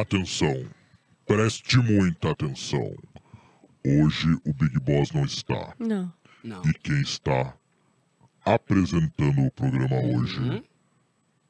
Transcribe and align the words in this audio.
Atenção, 0.00 0.54
preste 1.26 1.76
muita 1.78 2.30
atenção. 2.30 2.94
Hoje 3.84 4.32
o 4.46 4.54
Big 4.54 4.78
Boss 4.78 5.10
não 5.10 5.24
está. 5.24 5.74
Não. 5.76 6.12
Não. 6.44 6.62
E 6.64 6.72
quem 6.74 7.00
está 7.00 7.52
apresentando 8.44 9.44
o 9.44 9.50
programa 9.50 9.96
hoje 9.96 10.62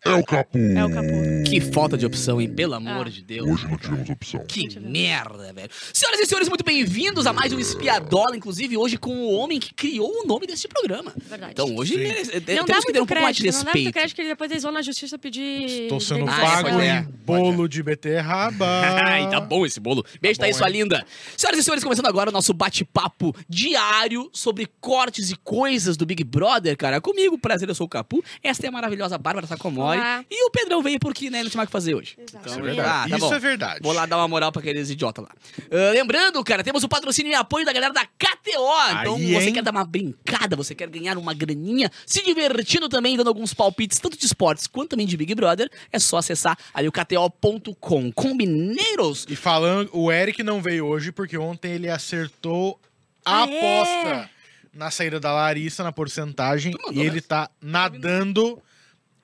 é 0.04 0.10
o 0.14 0.24
Capu. 0.24 0.58
É 0.58 0.84
o 0.84 0.90
Capu. 0.90 1.08
Que 1.44 1.60
falta 1.60 1.96
de 1.98 2.06
opção, 2.06 2.40
hein? 2.40 2.48
Pelo 2.48 2.74
amor 2.74 3.06
Ah. 3.06 3.10
de 3.10 3.22
Deus. 3.22 3.48
Hoje 3.48 3.66
não 3.68 3.76
tivemos 3.76 4.08
opção. 4.10 4.44
Que 4.46 4.78
merda, 4.80 5.52
velho. 5.52 5.68
Senhoras 5.92 6.20
e 6.20 6.26
senhores, 6.26 6.48
muito 6.48 6.64
bem-vindos 6.64 7.26
a 7.26 7.32
mais 7.32 7.52
um 7.52 7.58
Espiadola, 7.58 8.36
inclusive 8.36 8.76
hoje 8.76 8.96
com 8.96 9.10
o 9.10 9.32
homem 9.34 9.58
que 9.58 9.74
criou 9.74 10.10
o 10.22 10.26
nome 10.26 10.46
desse 10.46 10.68
programa. 10.68 11.12
Verdade. 11.28 11.52
Então 11.52 11.74
hoje 11.76 11.94
Sim. 11.94 12.00
merece- 12.00 12.32
não 12.34 12.40
temos 12.40 12.66
dá 12.66 12.74
que 12.80 12.92
ter 12.92 12.98
um 12.98 13.00
muito 13.00 13.08
pouco 13.08 13.22
mais 13.22 13.36
de 13.36 13.42
crédito, 13.42 13.56
não 13.58 13.64
dá 13.64 13.72
muito 13.72 13.76
respeito. 13.76 13.92
crédito 13.94 14.16
que 14.16 14.24
depois 14.28 14.50
eles 14.50 14.62
vão 14.62 14.72
na 14.72 14.82
justiça 14.82 15.18
pedir... 15.18 15.64
Estou 15.82 16.00
sendo 16.00 16.28
Ah, 16.28 16.36
pago 16.62 16.68
é, 16.80 16.86
em 16.86 16.90
é. 16.90 17.02
bolo 17.24 17.68
de 17.68 17.82
beterraba. 17.82 18.66
Ai, 19.04 19.28
tá 19.30 19.40
bom 19.40 19.66
esse 19.66 19.80
bolo. 19.80 20.04
Beijo, 20.20 20.38
Tá 20.38 20.44
Thaís, 20.44 20.56
bom, 20.56 20.58
sua 20.64 20.68
hein? 20.70 20.82
linda. 20.82 21.04
Senhoras 21.36 21.58
e 21.60 21.62
senhores, 21.62 21.82
começando 21.82 22.06
agora 22.06 22.30
o 22.30 22.32
nosso 22.32 22.54
bate-papo 22.54 23.34
diário 23.48 24.30
sobre 24.32 24.66
cortes 24.80 25.30
e 25.30 25.36
coisas 25.36 25.96
do 25.96 26.06
Big 26.06 26.22
Brother, 26.24 26.76
cara. 26.76 27.00
Comigo, 27.00 27.36
prazer, 27.38 27.68
eu 27.68 27.74
sou 27.74 27.86
o 27.86 27.90
Capu. 27.90 28.22
Esta 28.42 28.66
é 28.66 28.68
a 28.68 28.72
maravilhosa 28.72 29.18
Bárbara 29.18 29.46
Sacomori. 29.46 29.87
E 30.30 30.44
o 30.46 30.50
Pedrão 30.50 30.82
veio 30.82 30.98
porque, 30.98 31.30
né, 31.30 31.42
não 31.42 31.50
tinha 31.50 31.58
mais 31.58 31.66
o 31.66 31.68
que 31.68 31.72
fazer 31.72 31.94
hoje. 31.94 32.16
Exato. 32.18 32.36
Então, 32.48 32.52
Isso 32.52 32.58
é 32.58 32.62
verdade. 32.62 32.88
ah, 32.88 33.08
tá 33.08 33.16
Isso 33.16 33.28
bom. 33.28 33.34
é 33.34 33.38
verdade. 33.38 33.80
Vou 33.82 33.92
lá 33.92 34.06
dar 34.06 34.16
uma 34.16 34.28
moral 34.28 34.52
pra 34.52 34.60
aqueles 34.60 34.90
idiotas 34.90 35.24
lá. 35.24 35.30
Ah, 35.70 35.92
lembrando, 35.92 36.42
cara, 36.44 36.62
temos 36.64 36.82
o 36.84 36.88
patrocínio 36.88 37.30
e 37.30 37.34
apoio 37.34 37.64
da 37.64 37.72
galera 37.72 37.92
da 37.92 38.04
KTO. 38.04 39.00
Então, 39.00 39.16
Aí, 39.16 39.32
você 39.34 39.48
hein? 39.48 39.52
quer 39.54 39.62
dar 39.62 39.70
uma 39.70 39.84
brincada, 39.84 40.56
você 40.56 40.74
quer 40.74 40.88
ganhar 40.88 41.16
uma 41.18 41.34
graninha, 41.34 41.90
se 42.06 42.22
divertindo 42.22 42.88
também, 42.88 43.16
dando 43.16 43.28
alguns 43.28 43.52
palpites, 43.54 43.98
tanto 43.98 44.16
de 44.18 44.24
esportes 44.26 44.66
quanto 44.66 44.90
também 44.90 45.06
de 45.06 45.16
Big 45.16 45.34
Brother, 45.34 45.70
é 45.92 45.98
só 45.98 46.18
acessar 46.18 46.56
ali 46.72 46.88
o 46.88 46.92
KTO.com. 46.92 48.12
Combineiros? 48.12 49.26
E 49.28 49.36
falando, 49.36 49.90
o 49.92 50.10
Eric 50.10 50.42
não 50.42 50.60
veio 50.62 50.86
hoje 50.86 51.12
porque 51.12 51.36
ontem 51.36 51.72
ele 51.72 51.88
acertou 51.88 52.80
a 53.24 53.42
Ah, 53.42 53.48
é? 53.48 53.58
aposta 53.58 54.30
na 54.72 54.90
saída 54.90 55.18
da 55.18 55.32
Larissa, 55.32 55.82
na 55.82 55.90
porcentagem, 55.92 56.72
mandou, 56.72 56.92
e 56.92 57.00
ele 57.06 57.16
né? 57.16 57.22
tá 57.26 57.50
nadando 57.60 58.60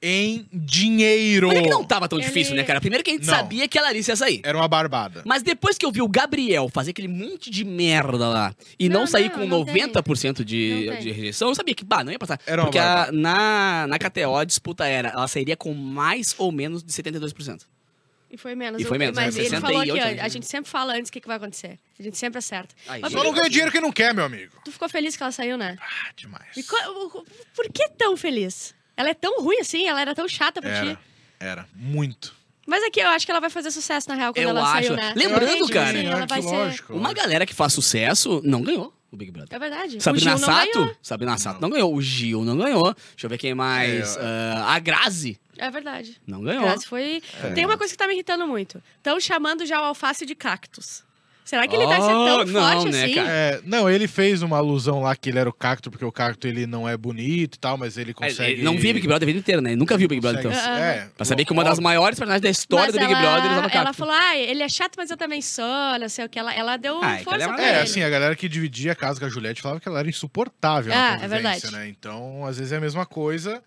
em 0.06 0.47
dinheiro. 0.52 1.48
Mas 1.48 1.58
é 1.58 1.62
que 1.62 1.70
não 1.70 1.83
tava 1.83 2.06
tão 2.08 2.19
Ele- 2.19 2.27
difícil, 2.27 2.55
né, 2.55 2.62
cara? 2.62 2.78
Primeiro 2.80 3.02
que 3.02 3.10
a 3.10 3.14
gente 3.14 3.27
Não. 3.27 3.34
sabia 3.34 3.66
que 3.66 3.78
a 3.78 3.83
Larissa 3.83 4.12
ia 4.12 4.16
sair. 4.16 4.41
Era 4.44 4.56
uma 4.58 4.69
barbada. 4.69 5.22
Mas 5.24 5.42
depois 5.42 5.78
que 5.78 5.86
eu 5.86 5.91
vi 5.91 6.02
o 6.02 6.08
Gabriel 6.08 6.69
fazer 6.69 6.91
aquele 6.91 7.08
monte 7.08 7.50
de 7.50 7.64
merda 7.64 8.28
lá 8.28 8.55
e 8.78 8.88
não, 8.88 9.00
Não, 9.00 9.06
sair 9.06 9.30
não, 9.30 9.38
com 9.38 9.46
não 9.46 9.64
tem. 9.64 9.74
90% 9.86 10.44
de, 10.44 10.84
Não 10.86 10.92
tem. 10.94 11.02
de 11.02 11.11
rejeição, 11.12 11.48
eu 11.48 11.55
sabia 11.55 11.74
que, 11.74 11.84
bah, 11.84 12.05
não 12.05 12.12
ia 12.12 12.19
passar. 12.19 12.38
Era 12.46 12.61
uma 12.62 12.66
Porque 12.66 12.78
a- 12.78 13.08
na, 13.12 13.86
na 13.88 13.98
KTO 13.98 14.36
a 14.36 14.44
disputa 14.44 14.86
era, 14.86 15.08
ela 15.08 15.27
sairia 15.27 15.56
com 15.56 15.72
mais 15.72 16.34
ou 16.36 16.52
menos 16.52 16.83
de 16.83 16.92
72%. 16.92 17.62
E 18.30 18.36
foi 18.36 18.56
menos. 18.56 18.83
E 18.83 18.84
foi 18.84 18.98
menos, 18.98 19.14
Mas 19.14 19.36
né? 19.36 19.42
ele 19.42 19.50
68, 19.50 19.62
falou 19.62 19.80
aqui, 20.02 20.14
né? 20.16 20.20
ó, 20.20 20.24
a 20.24 20.28
gente 20.28 20.44
sempre 20.46 20.68
fala 20.68 20.94
antes 20.96 21.08
o 21.08 21.12
que, 21.12 21.20
que 21.20 21.27
vai 21.28 21.36
acontecer. 21.36 21.78
A 21.96 22.02
gente 22.02 22.18
sempre 22.18 22.39
acerta. 22.39 22.74
Aí, 22.89 23.00
Mas. 23.00 23.12
Só 23.12 23.22
não 23.22 23.33
ganha 23.33 23.48
dinheiro 23.48 23.70
quem 23.70 23.80
não 23.80 23.92
quer, 23.92 24.12
meu 24.12 24.24
amigo. 24.24 24.50
Tu 24.64 24.72
ficou 24.72 24.89
feliz 24.89 25.16
que 25.16 25.22
ela 25.22 25.30
saiu, 25.30 25.56
né? 25.56 25.77
Ah, 25.80 26.11
demais. 26.16 26.56
E 26.56 26.64
co- 26.64 27.24
por 27.55 27.68
que 27.72 27.89
tão 27.91 28.16
feliz? 28.16 28.74
Ela 28.97 29.11
é 29.11 29.14
tão 29.14 29.41
ruim 29.42 29.59
assim, 29.61 29.87
ela 29.87 30.00
era 30.00 30.14
tão 30.14 30.28
chata 30.28 30.61
pra 30.61 30.70
Era, 30.70 30.95
ti. 30.95 30.98
era. 31.41 31.67
Muito. 31.75 32.34
Mas 32.67 32.83
aqui 32.84 33.01
eu 33.01 33.09
acho 33.09 33.27
que 33.27 33.31
ela 33.31 33.41
vai 33.41 33.51
fazer 33.51 33.70
sucesso, 33.70 34.09
na 34.09 34.14
real, 34.14 34.33
quando 34.33 34.42
Eu 34.45 34.51
ela 34.51 34.62
acho. 34.62 34.73
saiu, 34.73 34.97
né? 34.97 35.12
Lembrando, 35.14 35.42
Eu 35.42 35.55
acho 35.55 35.67
que 35.67 35.73
cara, 35.73 35.98
sim, 35.98 36.06
ela 36.06 36.27
vai 36.27 36.41
que 36.41 36.48
ser... 36.48 36.55
lógico, 36.56 36.92
Uma 36.95 37.03
lógico. 37.09 37.20
galera 37.20 37.45
que 37.47 37.55
faz 37.55 37.73
sucesso 37.75 38.41
não 38.45 38.62
ganhou 38.62 38.95
o 39.12 39.17
Big 39.17 39.31
Brother. 39.31 39.55
É 39.55 39.59
verdade. 39.59 40.03
Sabrina 40.03 40.34
o 40.34 40.39
Gil 40.39 40.47
não 40.48 40.55
Sato? 40.55 40.97
Sabrina 41.03 41.39
Sato 41.39 41.61
não 41.61 41.69
ganhou. 41.70 41.95
O 41.95 42.01
Gil 42.01 42.42
não 42.45 42.56
ganhou. 42.56 42.95
Deixa 42.95 43.27
eu 43.27 43.31
ver 43.31 43.36
quem 43.39 43.55
mais. 43.55 44.17
É, 44.17 44.20
Ah, 44.56 44.75
a 44.75 44.78
Grazi 44.78 45.39
É 45.58 45.70
verdade. 45.70 46.20
não 46.27 46.42
ganhou. 46.42 46.63
Grazi 46.64 46.86
foi... 46.86 47.23
É. 47.42 47.51
Tem 47.52 47.64
uma 47.67 47.77
coisa 47.79 47.92
que 47.92 47.98
tá 47.98 48.07
me 48.08 48.14
irritando 48.14 48.47
muito. 48.47 48.83
Estão 48.97 49.20
chamando 49.20 49.67
já 49.67 49.80
o 49.80 49.85
alface 49.85 50.24
de 50.27 50.35
cactus. 50.35 51.05
Será 51.44 51.68
que 51.68 51.77
ele 51.77 51.84
vai 51.86 52.00
ser 52.00 52.06
tão 52.06 52.40
Oh, 52.40 52.44
não, 52.46 52.46
forte 52.74 52.90
né, 52.90 53.05
assim? 53.05 53.14
cara? 53.16 53.28
É, 53.30 53.60
não, 53.66 53.90
ele 53.90 54.08
fez 54.08 54.40
uma 54.40 54.56
alusão 54.56 55.02
lá 55.02 55.14
que 55.14 55.28
ele 55.28 55.38
era 55.38 55.48
o 55.48 55.52
cacto, 55.52 55.90
porque 55.90 56.05
o 56.05 56.10
cacto 56.10 56.46
ele 56.48 56.66
não 56.66 56.88
é 56.88 56.96
bonito 56.96 57.56
e 57.56 57.58
tal, 57.58 57.77
mas 57.77 57.98
ele 57.98 58.12
É, 58.12 58.14
consegue. 58.14 58.52
ele 58.52 58.62
não 58.62 58.78
via 58.78 58.94
Big 58.94 59.06
Brother 59.06 59.27
a 59.27 59.28
vida 59.28 59.38
inteira, 59.38 59.60
né? 59.60 59.70
Ele 59.70 59.77
nunca 59.77 59.96
viu 59.98 60.08
Big 60.08 60.22
Brother, 60.22 60.42
consegue- 60.42 60.62
então. 60.62 60.74
É, 60.74 61.08
Pra 61.14 61.24
saber 61.27 61.44
que 61.44 61.52
uma 61.52 61.62
das 61.62 61.78
maiores 61.78 62.18
personagens 62.18 62.40
da 62.42 62.48
história 62.48 62.86
Mas 62.86 62.94
do 62.94 62.98
Big 62.98 63.12
ela, 63.12 63.20
Brother 63.20 63.50
usava 63.52 63.60
Ela 63.60 63.70
cacto. 63.70 63.94
falou, 63.94 64.14
ah, 64.14 64.36
ele 64.38 64.62
é 64.62 64.68
chato, 64.70 64.94
mas 64.96 65.10
eu 65.10 65.16
também 65.18 65.42
sou, 65.42 65.64
não 66.00 66.08
sei 66.08 66.24
o 66.24 66.28
que. 66.30 66.38
Ela, 66.38 66.55
ela 66.55 66.77
deu 66.78 66.98
Ah, 67.02 67.14
é 67.14 67.18
que 67.18 67.24
força 67.24 67.44
ela 67.44 67.61
é 67.61 67.64
É, 67.64 67.68
ele. 67.70 67.78
assim, 67.80 68.02
a 68.02 68.08
galera 68.08 68.34
que 68.34 68.48
dividia 68.48 68.92
a 68.92 68.96
casa 68.96 69.20
com 69.20 69.26
a 69.26 69.28
Juliette 69.28 69.61
falava 69.61 69.80
que 69.80 69.88
ela 69.88 69.98
era 69.98 70.08
insuportável 70.08 70.92
Ah, 70.94 71.18
é 71.22 71.28
verdade. 71.28 71.70
né? 71.70 71.88
Então, 71.88 72.46
às 72.46 72.56
vezes 72.56 72.72
é 72.72 72.76
a 72.78 72.80
mesma 72.80 73.05
coisa. 73.05 73.62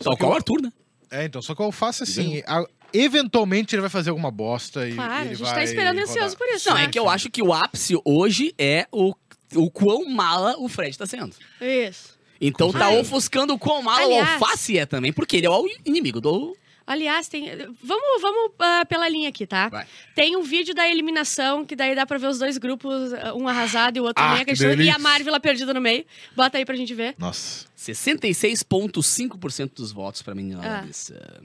Só 0.00 0.10
que 0.10 0.16
qual 0.18 0.32
o 0.32 0.34
Arthur, 0.34 0.60
né? 0.60 0.72
É, 1.10 1.24
então, 1.24 1.40
só 1.40 1.54
que 1.54 1.62
eu 1.62 1.70
faço 1.70 2.02
assim, 2.02 2.42
a- 2.46 2.64
eventualmente 2.92 3.74
ele 3.74 3.80
vai 3.80 3.90
fazer 3.90 4.10
alguma 4.10 4.30
bosta 4.30 4.88
e 4.88 4.94
Claro, 4.94 5.12
ele 5.24 5.30
a 5.30 5.34
gente 5.34 5.42
vai 5.42 5.54
tá 5.54 5.64
esperando 5.64 5.98
rodar. 5.98 6.10
ansioso 6.10 6.36
por 6.36 6.46
isso, 6.48 6.68
Não, 6.68 6.76
né? 6.76 6.84
é 6.84 6.88
que 6.88 6.98
eu 6.98 7.08
acho 7.08 7.30
que 7.30 7.42
o 7.42 7.52
ápice 7.52 7.94
hoje 8.04 8.54
é 8.58 8.86
o, 8.92 9.14
o 9.54 9.70
quão 9.70 10.04
mala 10.08 10.54
o 10.58 10.68
Fred 10.68 10.96
tá 10.96 11.06
sendo. 11.06 11.34
Isso. 11.60 12.18
Então 12.40 12.72
tá 12.72 12.86
Ai. 12.86 13.00
ofuscando 13.00 13.54
o 13.54 13.58
quão 13.58 13.82
mala 13.82 14.02
Aliás- 14.02 14.28
o 14.28 14.32
Alface 14.44 14.76
é 14.78 14.84
também, 14.86 15.12
porque 15.12 15.36
ele 15.36 15.46
é 15.46 15.50
o 15.50 15.66
inimigo 15.84 16.20
do... 16.20 16.56
Aliás, 16.84 17.28
tem. 17.28 17.44
Vamos, 17.80 18.20
vamos 18.20 18.50
ah, 18.58 18.84
pela 18.88 19.08
linha 19.08 19.28
aqui, 19.28 19.46
tá? 19.46 19.68
Vai. 19.68 19.86
Tem 20.16 20.36
um 20.36 20.42
vídeo 20.42 20.74
da 20.74 20.86
eliminação, 20.88 21.64
que 21.64 21.76
daí 21.76 21.94
dá 21.94 22.04
pra 22.04 22.18
ver 22.18 22.26
os 22.26 22.40
dois 22.40 22.58
grupos, 22.58 23.12
ah, 23.14 23.32
um 23.34 23.46
arrasado 23.46 23.96
e 23.96 24.00
o 24.00 24.04
outro 24.04 24.20
Ah, 24.22 24.32
meio 24.32 24.44
que 24.44 24.50
acreditando, 24.50 24.82
e 24.82 24.90
a 24.90 24.98
Marvel 24.98 25.40
perdida 25.40 25.72
no 25.72 25.80
meio. 25.80 26.04
Bota 26.34 26.58
aí 26.58 26.64
pra 26.64 26.74
gente 26.74 26.92
ver. 26.92 27.14
Nossa. 27.16 27.66
66,5% 27.78 29.70
dos 29.76 29.92
votos 29.92 30.22
pra 30.22 30.34
menina 30.34 30.60
Ah. 30.62 30.80
Larissa. 30.80 31.40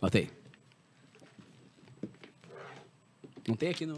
Bota 0.00 0.18
aí. 0.18 0.30
Não 3.48 3.56
tem 3.56 3.70
aqui 3.70 3.86
no... 3.86 3.96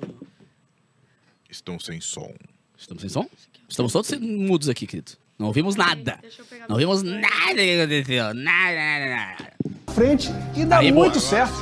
Estão 1.50 1.78
sem 1.80 2.00
som. 2.00 2.32
Estamos 2.78 3.00
sem 3.02 3.10
som? 3.10 3.28
Estamos 3.68 3.92
todos 3.92 4.10
mudos 4.12 4.68
aqui, 4.68 4.86
querido. 4.86 5.12
Não 5.36 5.48
ouvimos 5.48 5.74
nada. 5.74 6.18
Deixa 6.22 6.42
eu 6.42 6.46
pegar 6.46 6.68
Não 6.68 6.74
ouvimos 6.76 7.02
nada 7.02 7.54
que 7.54 7.80
aconteceu. 7.80 8.34
Nada, 8.34 8.74
nada, 8.76 9.06
nada. 9.06 9.52
frente 9.94 10.28
e 10.56 10.64
dá 10.64 10.78
Aí, 10.78 10.92
muito 10.92 11.18
boa. 11.18 11.24
certo. 11.28 11.54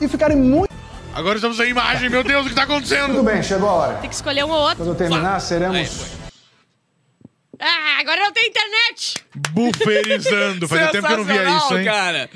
E 0.00 0.08
ficarem 0.08 0.36
muito 0.36 0.72
Agora 1.14 1.34
estamos 1.36 1.58
sem 1.58 1.68
imagem, 1.68 2.08
meu 2.08 2.24
Deus, 2.24 2.46
o 2.46 2.48
que 2.48 2.54
tá 2.54 2.62
acontecendo? 2.62 3.22
bem, 3.22 3.42
chegou 3.42 3.68
a 3.68 3.72
hora. 3.72 3.98
Tem 3.98 4.08
que 4.08 4.16
escolher 4.16 4.44
um 4.44 4.50
ou 4.50 4.60
outro. 4.60 4.76
Quando 4.78 4.88
eu 4.88 4.94
terminar, 4.94 5.34
Aí, 5.34 5.40
seremos 5.42 5.88
foi. 5.88 6.08
Ah, 7.58 7.98
agora 8.00 8.20
não 8.22 8.32
tem 8.32 8.48
internet! 8.48 9.22
Buferizando. 9.50 10.66
Fazia 10.66 10.88
tempo 10.90 11.06
que 11.06 11.12
eu 11.12 11.18
não 11.18 11.24
via 11.24 11.56
isso, 11.58 11.78
hein? 11.78 11.84
cara. 11.84 12.30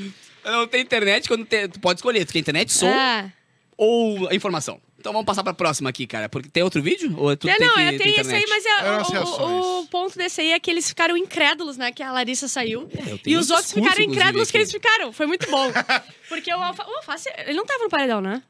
Não 0.45 0.69
tem 0.69 0.83
internet, 0.83 1.27
quando 1.27 1.47
tem- 1.47 1.69
tu 1.69 1.81
pode 1.81 1.99
escolher. 1.99 2.25
Tu 2.27 2.33
quer 2.35 2.39
internet, 2.41 2.71
som 2.73 2.87
Ah. 2.93 3.31
Ou 3.77 4.33
informação. 4.33 4.81
Então 4.99 5.13
vamos 5.13 5.27
passar 5.27 5.45
pra 5.45 5.55
próxima 5.55 5.91
aqui, 5.91 6.07
cara. 6.07 6.29
Porque 6.29 6.49
tem 6.49 6.63
outro 6.63 6.83
vídeo? 6.83 7.15
Ou 7.17 7.37
tu 7.37 7.49
É, 7.49 7.55
tem 7.57 7.67
não, 7.67 7.75
que 7.75 7.81
eu 7.81 7.91
ter 7.93 7.99
tenho 7.99 8.21
esse 8.21 8.35
aí, 8.35 8.45
mas 8.49 8.65
é, 8.67 8.71
as 8.97 9.09
o- 9.11 9.81
o, 9.83 9.87
ponto 9.87 10.17
desse 10.19 10.41
aí 10.41 10.51
é 10.53 10.59
que 10.59 10.71
eles 10.71 10.89
ficaram 10.89 11.17
incrédulos, 11.17 11.77
né? 11.77 11.93
Que 11.93 12.03
a 12.03 12.11
Larissa 12.11 12.49
saiu. 12.49 12.89
É, 12.93 13.19
E 13.25 13.37
os 13.37 13.51
outros 13.51 13.67
discurso, 13.69 13.89
ficaram 13.91 14.03
incrédulos 14.13 14.51
que 14.51 14.57
eles 14.57 14.73
ficaram. 14.73 15.13
Foi 15.13 15.27
muito 15.27 15.49
bom. 15.51 15.71
Porque 16.29 16.53
o, 16.53 16.61
Alfa, 16.61 16.85
o 16.89 16.97
Alface, 16.97 17.29
ele 17.47 17.55
não 17.57 17.65
tava 17.65 17.85
no 17.85 17.91
paredão, 17.91 18.21
né? 18.21 18.43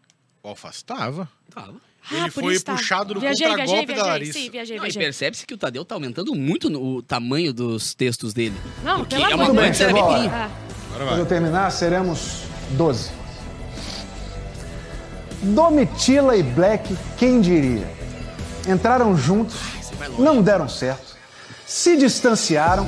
O 0.42 0.48
Alface 0.48 0.82
tava. 0.84 1.28
Tava. 1.53 1.75
Ele 2.10 2.20
Ah, 2.20 2.31
foi 2.31 2.58
tá. 2.60 2.75
puxado 2.76 3.14
do 3.14 3.20
viajei, 3.20 3.48
contragolpe 3.48 3.66
viajei, 3.69 3.87
da 3.87 3.93
viajei. 3.94 4.10
Larissa. 4.12 4.38
Sim, 4.38 4.50
viajei, 4.50 4.76
Não, 4.76 4.84
e 4.84 4.87
viajei. 4.87 5.03
percebe-se 5.03 5.44
que 5.44 5.53
o 5.54 5.58
Tadeu 5.58 5.84
tá 5.84 5.97
aumentando 5.97 6.32
muito 6.37 6.70
no- 6.70 6.81
o 6.98 7.03
tamanho 7.03 7.53
dos 7.53 7.94
textos 7.94 8.32
dele. 8.32 8.54
Não, 8.84 9.00
Porque 9.00 9.16
pelo 9.16 9.26
é 9.28 9.34
uma 9.34 9.44
era 9.44 9.53
a 9.53 9.53
hora. 9.53 9.72
pequenininho. 9.72 10.31
Ah, 10.32 10.50
Agora 10.94 11.06
Quando 11.10 11.19
eu 11.19 11.26
terminar, 11.26 11.70
seremos 11.72 12.43
12. 12.70 13.10
Domitila 15.54 16.36
e 16.36 16.42
Black, 16.42 16.96
quem 17.16 17.40
diria? 17.40 17.86
Entraram 18.68 19.16
juntos, 19.16 19.56
não 20.18 20.42
deram 20.42 20.68
certo, 20.68 21.14
se 21.64 21.96
distanciaram 21.96 22.87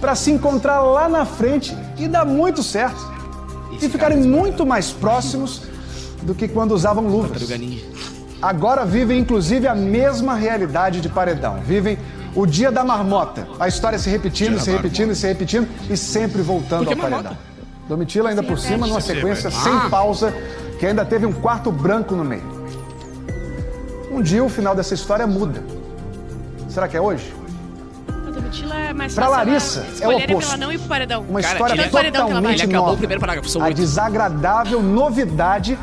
para 0.00 0.14
se 0.14 0.30
encontrar 0.30 0.80
lá 0.80 1.08
na 1.08 1.26
frente 1.26 1.76
e 1.98 2.08
dar 2.08 2.24
muito 2.24 2.62
certo. 2.62 3.18
E 3.80 3.88
ficarem 3.88 4.18
muito 4.18 4.64
mais 4.64 4.90
próximos 4.90 5.62
do 6.22 6.34
que 6.34 6.48
quando 6.48 6.72
usavam 6.72 7.06
luvas. 7.06 7.42
Agora 8.40 8.84
vivem 8.84 9.18
inclusive 9.20 9.66
a 9.68 9.74
mesma 9.74 10.34
realidade 10.34 11.00
de 11.00 11.08
paredão. 11.08 11.60
Vivem 11.64 11.98
o 12.34 12.46
dia 12.46 12.72
da 12.72 12.82
marmota. 12.82 13.46
A 13.60 13.68
história 13.68 13.98
se 13.98 14.08
repetindo, 14.08 14.58
se 14.58 14.70
repetindo, 14.70 15.14
se 15.14 15.26
repetindo 15.26 15.68
e 15.90 15.96
sempre 15.96 16.40
voltando 16.42 16.88
ao 16.88 16.96
paredão. 16.96 17.10
marmota? 17.22 17.38
Domitila 17.88 18.30
ainda 18.30 18.42
por 18.42 18.58
cima 18.58 18.86
repete. 18.86 18.88
numa 18.90 19.00
Se 19.00 19.06
sequência 19.08 19.50
sem 19.50 19.72
Ah. 19.72 19.88
pausa, 19.90 20.34
que 20.78 20.86
ainda 20.86 21.04
teve 21.04 21.26
um 21.26 21.32
quarto 21.32 21.70
branco 21.72 22.14
no 22.14 22.24
meio. 22.24 22.58
Um 24.10 24.22
dia 24.22 24.42
o 24.42 24.48
final 24.48 24.74
dessa 24.74 24.94
história 24.94 25.26
muda. 25.26 25.62
Será 26.68 26.88
que 26.88 26.96
é 26.96 27.00
hoje? 27.00 27.34
é 28.72 29.08
fácil 29.10 29.30
Larissa, 29.30 29.86
é 30.00 30.08
o 30.08 30.16
oposto. 30.16 30.48
ela 30.50 30.56
não 30.56 30.72
ir 30.72 30.78
pro 30.78 30.88
paredão. 30.88 31.22
Uma 31.28 31.40
Cara, 31.40 31.52
história 31.54 31.72
ele- 31.74 31.88
vai. 31.90 32.10
totalmente 32.10 32.62
Ele 32.62 32.72
nova. 32.72 32.92
o 32.92 32.96
primeiro 32.96 33.20
parágrafo, 33.20 33.48
são 33.48 33.62
a 33.62 33.70
desagradável 33.70 34.82
novidade 34.82 35.78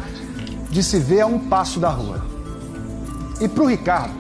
de 0.70 0.84
se 0.84 1.00
ver 1.00 1.22
a 1.22 1.26
um 1.28 1.38
passo 1.40 1.80
da 1.80 1.90
rua. 1.90 2.26
E 3.40 3.48
pro 3.48 3.66
Ricardo, 3.68 4.14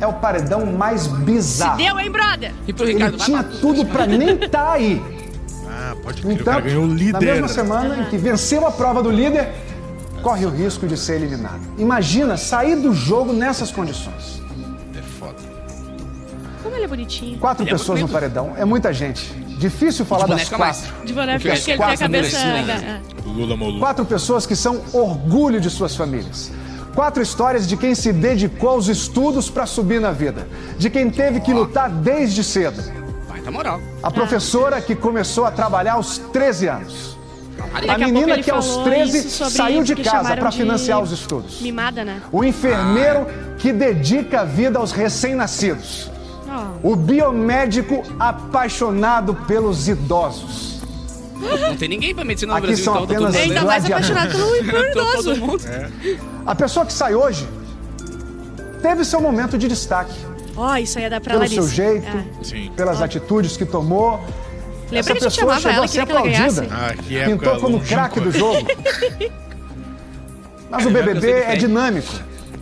é 0.00 0.06
o 0.06 0.12
paredão 0.14 0.64
mais 0.66 1.06
bizarro. 1.06 1.78
Deu, 1.78 1.98
hein, 1.98 2.10
brother? 2.10 2.52
E 2.66 2.72
pro 2.72 2.84
Ele 2.84 2.94
Ricardo, 2.94 3.16
vai 3.18 3.26
tinha 3.26 3.42
pra- 3.42 3.58
tudo 3.60 3.84
pra 3.86 4.06
nem 4.06 4.30
estar 4.36 4.72
aí. 4.72 5.02
Ah, 5.80 5.94
pode 6.02 6.22
crer, 6.22 6.40
o 6.40 6.44
cara 6.44 6.58
entanto, 6.58 6.64
ganhou 6.70 6.84
o 6.84 6.88
na 6.88 6.94
líder. 6.94 7.20
mesma 7.20 7.46
semana 7.48 7.98
em 7.98 8.04
que 8.06 8.16
venceu 8.16 8.66
a 8.66 8.70
prova 8.70 9.00
do 9.02 9.10
líder, 9.10 9.48
corre 10.22 10.46
o 10.46 10.50
risco 10.50 10.86
de 10.86 10.96
ser 10.96 11.16
eliminado. 11.16 11.60
Imagina 11.78 12.36
sair 12.36 12.76
do 12.76 12.92
jogo 12.92 13.32
nessas 13.32 13.70
condições. 13.70 14.42
É 14.96 15.02
foda. 15.02 15.34
Como 16.62 16.74
ele 16.76 16.84
é 16.84 16.88
bonitinho. 16.88 17.38
Quatro 17.38 17.62
Ele 17.64 17.70
é 17.70 17.72
pessoas 17.72 18.00
no 18.00 18.06
bonito. 18.06 18.12
paredão 18.20 18.54
é 18.56 18.64
muita 18.64 18.92
gente. 18.92 19.32
Difícil 19.58 20.04
falar 20.04 20.24
De 20.24 20.30
das 20.30 20.38
boneca 20.44 20.58
mais. 20.58 20.80
quatro. 20.86 21.04
De 21.06 21.12
boné, 21.12 21.32
Porque 21.34 21.48
ele 21.48 21.60
tem 21.60 21.74
a 21.74 21.76
quatro 21.76 21.98
cabeça. 21.98 22.38
mulheres, 22.38 22.82
é. 22.82 23.00
Lula 23.26 23.56
Molu. 23.56 23.78
Quatro 23.80 24.04
pessoas 24.04 24.46
que 24.46 24.54
são 24.56 24.80
orgulho 24.92 25.60
de 25.60 25.68
suas 25.70 25.96
famílias. 25.96 26.50
Quatro 26.94 27.22
histórias 27.22 27.66
de 27.66 27.76
quem 27.76 27.94
se 27.94 28.12
dedicou 28.12 28.70
aos 28.70 28.88
estudos 28.88 29.48
para 29.50 29.66
subir 29.66 30.00
na 30.00 30.10
vida. 30.10 30.46
De 30.78 30.88
quem 30.90 31.10
teve 31.10 31.40
que 31.40 31.52
lutar 31.52 31.88
desde 31.90 32.42
cedo. 32.42 32.80
Vai, 33.28 33.40
tá 33.40 33.50
moral. 33.50 33.80
A 34.02 34.10
professora 34.10 34.80
que 34.80 34.94
começou 34.96 35.44
a 35.44 35.50
trabalhar 35.50 35.94
aos 35.94 36.18
13 36.18 36.68
anos. 36.68 37.17
A 37.88 37.94
A 37.94 37.98
menina 37.98 38.38
que 38.38 38.50
aos 38.50 38.66
falou 38.66 38.84
13 38.84 39.18
isso 39.18 39.28
sobre 39.30 39.52
saiu 39.54 39.82
de 39.82 39.96
casa 39.96 40.36
para 40.36 40.48
de 40.50 40.56
financiar 40.56 41.02
os 41.02 41.10
estudos. 41.12 41.60
Mimada, 41.60 42.04
né? 42.04 42.20
O 42.32 42.42
enfermeiro 42.44 43.26
que 43.58 43.72
dedica 43.72 44.40
a 44.40 44.44
vida 44.44 44.78
aos 44.78 44.92
recém-nascidos. 44.92 46.10
Ó. 46.48 46.90
O 46.92 46.96
biomédico 46.96 48.02
apaixonado 48.18 49.34
pelos 49.34 49.88
idosos. 49.88 50.78
Não 51.40 51.76
tem 51.76 51.88
ninguém 51.88 52.14
pra 52.14 52.24
medicina 52.24 52.52
no 52.52 52.58
Aqui 52.58 52.66
Brasil, 52.68 52.84
são 52.84 52.94
então. 52.94 53.06
tá 53.06 53.12
apenas 53.14 53.32
bem. 53.32 53.42
Ainda 53.42 53.62
mais 53.64 53.84
apaixonado 53.84 54.32
pelo 54.32 54.92
Todo- 54.92 55.20
idoso. 55.32 55.36
mundo. 55.36 55.62
A 56.46 56.54
pessoa 56.54 56.84
que 56.86 56.92
sai 56.92 57.14
hoje 57.14 57.46
teve 58.82 59.04
seu 59.04 59.20
momento 59.20 59.56
de 59.58 59.68
destaque. 59.68 60.14
Ó, 60.56 60.76
isso 60.76 60.98
aí 60.98 61.04
é 61.04 61.10
da 61.10 61.20
pra 61.20 61.30
Pelo 61.34 61.42
Larissa. 61.42 61.62
seu 61.62 61.70
jeito, 61.70 62.06
É. 62.06 62.70
Pelas 62.74 63.00
atitudes 63.00 63.56
que 63.56 63.64
tomou. 63.64 64.20
Lembra 64.90 64.90
que 64.90 64.96
a 64.96 64.98
Essa 64.98 65.12
gente 65.14 65.22
pessoa 65.24 65.30
chamava 65.30 65.60
chegou 65.60 65.74
ela, 65.76 65.84
a 65.84 65.88
ser 65.88 65.92
queria 66.00 66.06
que 66.06 66.12
ela 66.12 66.20
aplaudida. 66.20 66.66
ganhasse? 66.66 66.98
Ah, 66.98 67.02
que 67.02 67.16
época 67.18 67.36
Pintou 67.50 67.60
como 67.60 67.80
craque 67.80 68.20
do 68.20 68.30
jogo. 68.32 68.66
Mas 70.70 70.84
o 70.84 70.88
É, 70.88 70.92
BBB 70.92 71.30
é 71.30 71.42
Fred. 71.44 71.60
dinâmico. 71.66 72.14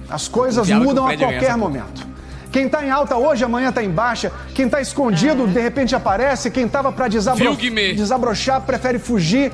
As 0.09 0.29
coisas 0.29 0.69
mudam 0.71 1.07
a 1.07 1.17
qualquer 1.17 1.57
momento. 1.57 2.07
Quem 2.53 2.69
tá 2.69 2.85
em 2.85 2.91
alta 2.91 3.17
hoje, 3.17 3.45
amanhã 3.45 3.71
tá 3.73 3.83
em 3.83 3.91
baixa. 3.91 4.33
Quem 4.55 4.69
tá 4.69 4.81
escondido, 4.81 5.47
de 5.47 5.61
repente 5.61 5.95
aparece. 5.95 6.51
Quem 6.51 6.67
tava 6.69 6.91
pra 6.93 7.07
desabro... 7.09 7.57
Desabrochar, 7.95 8.61
prefere 8.63 8.99
fugir. 8.99 9.53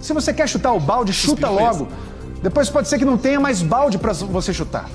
Se 0.00 0.12
você 0.12 0.32
quer 0.32 0.48
chutar 0.48 0.72
o 0.72 0.80
balde, 0.80 1.12
chuta 1.12 1.48
logo. 1.48 1.88
Depois 2.42 2.70
pode 2.70 2.88
ser 2.88 2.98
que 2.98 3.04
não 3.04 3.18
tenha 3.18 3.38
mais 3.38 3.60
balde 3.60 3.98
pra 3.98 4.12
você 4.14 4.52
chutar. 4.54 4.88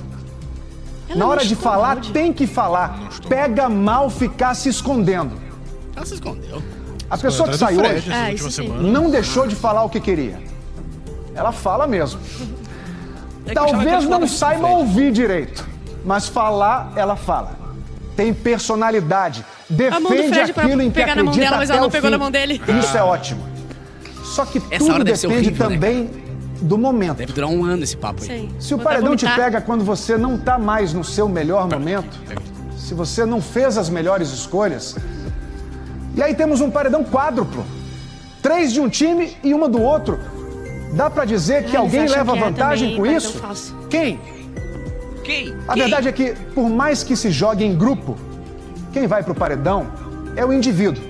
Ela 1.08 1.18
Na 1.18 1.26
hora 1.28 1.44
de 1.44 1.54
falar, 1.54 1.94
balde. 1.96 2.10
tem 2.12 2.32
que 2.32 2.46
falar. 2.46 3.08
Pega 3.28 3.68
mal 3.68 4.10
ficar 4.10 4.54
se 4.54 4.68
escondendo. 4.68 5.45
Ela 5.96 6.04
se 6.04 6.14
escondeu. 6.14 6.62
A 7.08 7.16
pessoa 7.16 7.48
que 7.48 7.54
Atrás 7.54 7.74
sai 7.74 7.82
do 7.82 8.02
Fred 8.02 8.44
hoje 8.44 8.52
semana. 8.52 8.82
não 8.82 9.10
deixou 9.10 9.46
de 9.46 9.56
falar 9.56 9.84
o 9.84 9.88
que 9.88 10.00
queria. 10.00 10.38
Ela 11.34 11.52
fala 11.52 11.86
mesmo. 11.86 12.20
É 13.46 13.54
Talvez 13.54 14.06
não 14.06 14.26
saiba 14.26 14.66
ouvir 14.66 15.12
direito, 15.12 15.66
mas 16.04 16.28
falar, 16.28 16.92
ela 16.96 17.16
fala. 17.16 17.56
Tem 18.16 18.34
personalidade. 18.34 19.44
Defende 19.68 20.40
aquilo 20.40 20.82
em 20.82 20.90
que 20.90 20.94
pegar 20.94 21.14
na 21.14 21.22
mão 21.22 21.32
acredita 21.32 21.50
dela, 21.50 21.56
mas 21.58 21.70
ela 21.70 21.80
não 21.80 21.90
pegou 21.90 22.10
na 22.10 22.18
mão 22.18 22.30
dele. 22.30 22.60
Isso 22.80 22.96
é 22.96 23.02
ótimo. 23.02 23.44
Só 24.24 24.44
que 24.44 24.60
Essa 24.70 24.84
tudo 24.84 25.04
depende 25.04 25.26
horrível, 25.26 25.70
né, 25.70 25.74
também 25.74 26.10
do 26.60 26.76
momento. 26.76 27.18
Deve 27.18 27.32
durar 27.32 27.50
um 27.50 27.64
ano 27.64 27.84
esse 27.84 27.96
papo 27.96 28.22
aí. 28.22 28.28
Sim. 28.28 28.50
Se 28.58 28.74
o 28.74 28.78
paredão 28.78 29.14
te 29.14 29.26
pega 29.26 29.60
quando 29.60 29.84
você 29.84 30.16
não 30.16 30.36
tá 30.36 30.58
mais 30.58 30.92
no 30.92 31.04
seu 31.04 31.28
melhor 31.28 31.68
momento, 31.68 32.18
se 32.76 32.94
você 32.94 33.24
não 33.24 33.40
fez 33.40 33.78
as 33.78 33.88
melhores 33.88 34.30
escolhas, 34.30 34.96
e 36.16 36.22
aí 36.22 36.34
temos 36.34 36.60
um 36.60 36.70
paredão 36.70 37.04
quádruplo. 37.04 37.64
Três 38.42 38.72
de 38.72 38.80
um 38.80 38.88
time 38.88 39.36
e 39.44 39.52
uma 39.54 39.68
do 39.68 39.80
outro. 39.80 40.18
Dá 40.94 41.10
pra 41.10 41.24
dizer 41.24 41.64
que 41.64 41.76
Ah, 41.76 41.80
eles 41.80 41.94
alguém 41.94 42.08
leva 42.08 42.32
que 42.32 42.38
é 42.38 42.42
vantagem 42.42 42.96
também 42.96 43.12
com 43.12 43.16
isso? 43.16 43.42
Quem? 43.90 44.20
Quem? 45.22 45.54
A 45.68 45.74
verdade 45.74 46.08
é 46.08 46.12
que, 46.12 46.34
por 46.54 46.68
mais 46.70 47.02
que 47.02 47.16
se 47.16 47.30
jogue 47.30 47.64
em 47.64 47.76
grupo, 47.76 48.16
quem 48.92 49.06
vai 49.06 49.22
pro 49.22 49.34
paredão 49.34 49.86
é 50.36 50.44
o 50.44 50.52
indivíduo. 50.52 51.02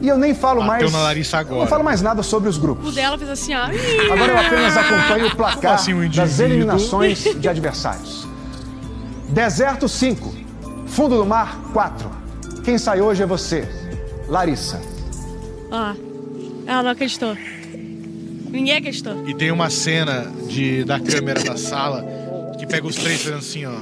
E 0.00 0.08
eu 0.08 0.18
nem 0.18 0.34
falo 0.34 0.60
Bateu 0.62 0.72
mais. 0.90 0.92
na 0.92 0.98
Larissa 1.02 1.36
eu 1.38 1.44
Não 1.44 1.52
agora. 1.52 1.68
falo 1.70 1.84
mais 1.84 2.02
nada 2.02 2.22
sobre 2.24 2.48
os 2.48 2.56
O 2.56 2.60
grupos. 2.60 2.94
dela 2.94 3.16
fez 3.16 3.30
assim, 3.30 3.54
ó. 3.54 3.64
Agora 4.12 4.32
eu 4.32 4.38
apenas 4.38 4.76
acompanho 4.76 5.26
o 5.28 5.36
placar 5.36 5.74
assim, 5.74 5.94
um 5.94 6.08
das 6.08 6.40
eliminações 6.40 7.22
de 7.38 7.48
adversários. 7.48 8.26
Deserto 9.28 9.88
5, 9.88 10.34
Fundo 10.86 11.16
do 11.18 11.24
Mar 11.24 11.56
4. 11.72 12.10
Quem 12.64 12.78
sai 12.78 13.00
hoje 13.00 13.22
é 13.22 13.26
você, 13.26 13.66
Larissa. 14.28 14.80
Ó. 15.70 15.94
Ela 16.66 16.82
não 16.84 16.90
acreditou. 16.90 17.36
Ninguém 18.50 18.76
acreditou. 18.76 19.26
E 19.28 19.34
tem 19.34 19.50
uma 19.50 19.68
cena 19.70 20.30
de, 20.48 20.84
da 20.84 21.00
câmera 21.00 21.42
da 21.42 21.56
sala 21.56 22.04
que 22.58 22.66
pega 22.66 22.86
os 22.86 22.94
três 22.96 23.22
fazendo 23.22 23.38
assim, 23.38 23.64
ó. 23.66 23.74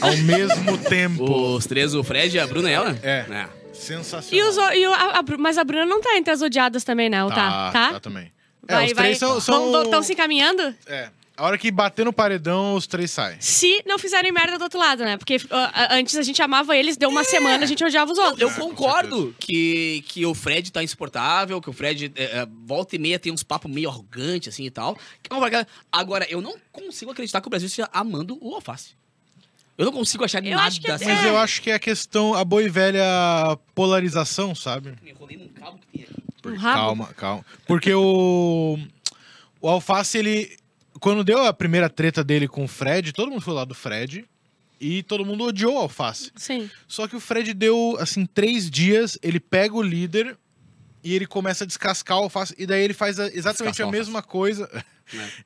Ao 0.00 0.16
mesmo 0.18 0.78
tempo. 0.88 1.24
Os 1.56 1.66
três, 1.66 1.94
o 1.94 2.04
Fred, 2.04 2.38
a 2.38 2.46
Bruna 2.46 2.70
e 2.70 2.72
ela? 2.74 2.96
É. 3.02 3.48
Sensacional. 3.72 4.46
E 4.46 4.48
os, 4.48 4.56
e 4.76 4.86
o- 4.86 4.92
a- 4.92 5.18
a 5.20 5.24
mas 5.38 5.58
a 5.58 5.64
Bruna 5.64 5.84
não 5.86 6.00
tá 6.00 6.16
entre 6.16 6.32
as 6.32 6.42
odiadas 6.42 6.84
também, 6.84 7.08
não, 7.08 7.28
tá? 7.28 7.70
Tá, 7.72 7.92
tá 7.94 8.00
também. 8.00 8.30
É, 8.68 8.74
Vai, 8.74 8.86
os 8.86 8.92
vai. 8.92 9.04
três 9.04 9.18
são... 9.18 9.40
são... 9.40 9.82
Estão 9.82 10.02
se 10.02 10.12
encaminhando? 10.12 10.74
É. 10.86 11.08
A 11.38 11.44
hora 11.44 11.56
que 11.56 11.70
bater 11.70 12.04
no 12.04 12.12
paredão, 12.12 12.74
os 12.74 12.84
três 12.88 13.12
saem. 13.12 13.36
Se 13.40 13.80
não 13.86 13.96
fizerem 13.96 14.32
merda 14.32 14.58
do 14.58 14.64
outro 14.64 14.78
lado, 14.78 15.04
né? 15.04 15.16
Porque 15.16 15.36
a- 15.50 15.94
antes 15.94 16.16
a 16.16 16.22
gente 16.22 16.42
amava 16.42 16.76
eles, 16.76 16.96
deu 16.96 17.08
uma 17.08 17.22
semana, 17.22 17.62
a 17.62 17.66
gente 17.66 17.84
odiava 17.84 18.10
os 18.10 18.18
outros. 18.18 18.40
Eu 18.40 18.50
concordo 18.50 19.32
que, 19.38 20.02
que 20.08 20.26
o 20.26 20.34
Fred 20.34 20.72
tá 20.72 20.82
insuportável, 20.82 21.60
que 21.60 21.70
o 21.70 21.72
Fred 21.72 22.10
é, 22.16 22.40
é, 22.40 22.46
volta 22.66 22.96
e 22.96 22.98
meia 22.98 23.20
tem 23.20 23.32
uns 23.32 23.44
papos 23.44 23.70
meio 23.70 23.88
arrogantes 23.88 24.52
assim 24.52 24.64
e 24.64 24.70
tal. 24.70 24.98
É 25.30 25.66
Agora, 25.92 26.26
eu 26.28 26.40
não 26.40 26.56
consigo 26.72 27.12
acreditar 27.12 27.40
que 27.40 27.46
o 27.46 27.50
Brasil 27.50 27.68
esteja 27.68 27.88
amando 27.92 28.36
o 28.40 28.54
alface. 28.56 28.96
Eu 29.78 29.84
não 29.84 29.92
consigo 29.92 30.24
achar 30.24 30.44
Eu 30.44 30.56
nada 30.56 30.66
acho 30.66 30.80
que 30.80 30.90
é- 30.90 30.94
assim. 30.94 31.04
Mas 31.04 31.24
É. 31.24 31.28
eu 31.28 31.38
acho 31.38 31.62
que 31.62 31.70
é 31.70 31.74
a 31.74 31.78
questão, 31.78 32.34
a 32.34 32.44
boa 32.44 32.64
e 32.64 32.68
velha 32.68 33.56
polarização, 33.76 34.56
sabe? 34.56 34.92
Me 35.00 35.12
enrolei 35.12 35.36
num 35.36 35.46
cabo 35.48 35.78
que 35.78 35.86
tem 35.98 36.02
aqui. 36.02 36.14
Um 36.44 36.56
rabo. 36.56 36.78
Calma, 36.80 37.06
calma. 37.16 37.46
Porque 37.64 37.94
o. 37.94 38.76
O 39.60 39.68
Alface, 39.68 40.18
ele. 40.18 40.58
Quando 41.00 41.22
deu 41.24 41.44
a 41.44 41.52
primeira 41.52 41.88
treta 41.88 42.22
dele 42.24 42.46
com 42.48 42.64
o 42.64 42.68
Fred, 42.68 43.12
todo 43.12 43.30
mundo 43.30 43.40
foi 43.40 43.54
lá 43.54 43.64
do 43.64 43.74
Fred. 43.74 44.24
E 44.80 45.02
todo 45.02 45.24
mundo 45.24 45.44
odiou 45.44 45.74
o 45.74 45.78
Alface. 45.78 46.30
Sim. 46.36 46.70
Só 46.86 47.08
que 47.08 47.16
o 47.16 47.20
Fred 47.20 47.52
deu, 47.52 47.96
assim, 47.98 48.24
três 48.24 48.70
dias, 48.70 49.18
ele 49.22 49.40
pega 49.40 49.74
o 49.74 49.82
líder 49.82 50.36
e 51.02 51.14
ele 51.16 51.26
começa 51.26 51.64
a 51.64 51.66
descascar 51.66 52.18
o 52.18 52.22
Alface. 52.24 52.54
E 52.56 52.64
daí 52.64 52.82
ele 52.84 52.94
faz 52.94 53.18
exatamente 53.18 53.82
a 53.82 53.86
mesma 53.90 54.22
coisa. 54.22 54.68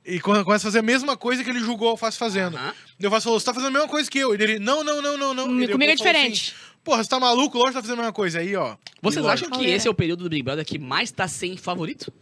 E 0.04 0.18
come- 0.18 0.42
começa 0.42 0.64
a 0.66 0.68
fazer 0.68 0.80
a 0.80 0.82
mesma 0.82 1.16
coisa 1.16 1.44
que 1.44 1.48
ele 1.48 1.60
julgou 1.60 1.86
o 1.86 1.90
Alface 1.92 2.18
fazendo. 2.18 2.56
Aham. 2.56 2.74
E 2.98 3.04
o 3.04 3.06
Alface 3.06 3.22
falou: 3.22 3.38
você 3.38 3.46
tá 3.46 3.54
fazendo 3.54 3.68
a 3.68 3.70
mesma 3.70 3.88
coisa 3.88 4.10
que 4.10 4.18
eu. 4.18 4.34
E 4.34 4.42
ele, 4.42 4.58
não, 4.58 4.82
não, 4.82 5.00
não, 5.00 5.16
não, 5.16 5.32
não. 5.32 5.44
Hum, 5.46 5.62
E 5.62 5.68
comigo 5.68 5.92
é 5.92 5.96
falou 5.96 6.12
diferente. 6.12 6.50
Assim, 6.52 6.72
Porra, 6.82 7.04
você 7.04 7.08
tá 7.08 7.20
maluco? 7.20 7.56
Lógico 7.56 7.74
que 7.74 7.74
tá 7.78 7.82
fazendo 7.82 7.98
a 8.00 8.02
mesma 8.02 8.12
coisa. 8.12 8.40
Aí, 8.40 8.56
ó. 8.56 8.74
Vocês 9.00 9.24
E 9.24 9.28
acham 9.28 9.48
que 9.50 9.64
esse 9.64 9.86
é 9.86 9.90
o 9.90 9.94
período 9.94 10.24
do 10.24 10.30
Big 10.30 10.42
Brother 10.42 10.64
que 10.64 10.80
mais 10.80 11.12
tá 11.12 11.28
sem 11.28 11.56
favorito? 11.56 12.12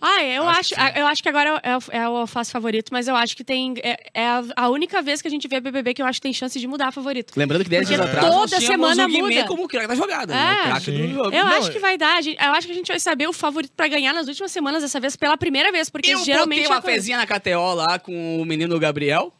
Ah, 0.00 0.22
eu 0.22 0.48
Acho 0.48 0.74
acho, 0.74 0.92
que 0.92 1.00
eu 1.00 1.06
acho 1.06 1.22
que 1.22 1.28
agora 1.28 1.60
é, 1.62 1.76
o- 1.76 1.80
é 1.90 2.08
o 2.08 2.16
alface 2.16 2.50
favorito, 2.50 2.88
mas 2.92 3.08
eu 3.08 3.16
acho 3.16 3.36
que 3.36 3.42
tem. 3.44 3.74
É, 3.82 4.10
é 4.14 4.26
a, 4.56 4.68
única 4.68 5.00
vez 5.02 5.22
que 5.22 5.28
a 5.28 5.30
gente 5.30 5.48
vê 5.48 5.60
BBB 5.60 5.94
que 5.94 6.02
eu 6.02 6.06
acho 6.06 6.18
que 6.18 6.22
tem 6.24 6.32
chance 6.32 6.58
de 6.58 6.66
mudar 6.66 6.92
favorito. 6.92 7.32
Lembrando 7.36 7.64
que 7.64 7.70
10 7.70 7.82
Porque 7.88 7.94
dias 7.96 8.06
atrás 8.08 8.34
toda 8.34 8.60
semana 8.60 9.08
muda. 9.08 9.44
como 9.46 9.64
o 9.64 9.68
craque 9.68 9.86
da 9.88 9.94
jogada. 9.94 10.34
É. 10.34 10.36
né? 10.36 10.60
O 10.60 10.64
craque 10.64 10.84
Sim. 10.86 11.06
do 11.08 11.14
jogo. 11.14 11.34
Eu 11.34 11.44
Não, 11.44 11.52
acho 11.58 11.70
que 11.72 11.78
vai 11.78 11.96
dar. 11.96 12.20
Eu 12.24 12.52
acho 12.52 12.66
que 12.66 12.72
a 12.72 12.76
gente 12.76 12.88
vai 12.88 13.00
saber 13.00 13.26
o 13.26 13.32
favorito 13.32 13.72
pra 13.76 13.88
ganhar 13.88 14.12
nas 14.12 14.28
últimas 14.28 14.52
semanas 14.52 14.82
dessa 14.82 15.00
vez 15.00 15.16
pela 15.16 15.36
primeira 15.36 15.72
vez, 15.72 15.88
porque 15.90 16.10
Eu 16.10 16.18
geralmente. 16.24 16.62
botei 16.64 16.76
uma 16.76 16.78
é 16.78 16.94
fezinha 16.94 17.16
na 17.18 17.26
KTO 17.26 17.74
lá 17.74 17.98
com 17.98 18.40
o 18.40 18.44
menino 18.44 18.78
Gabriel. 18.78 19.32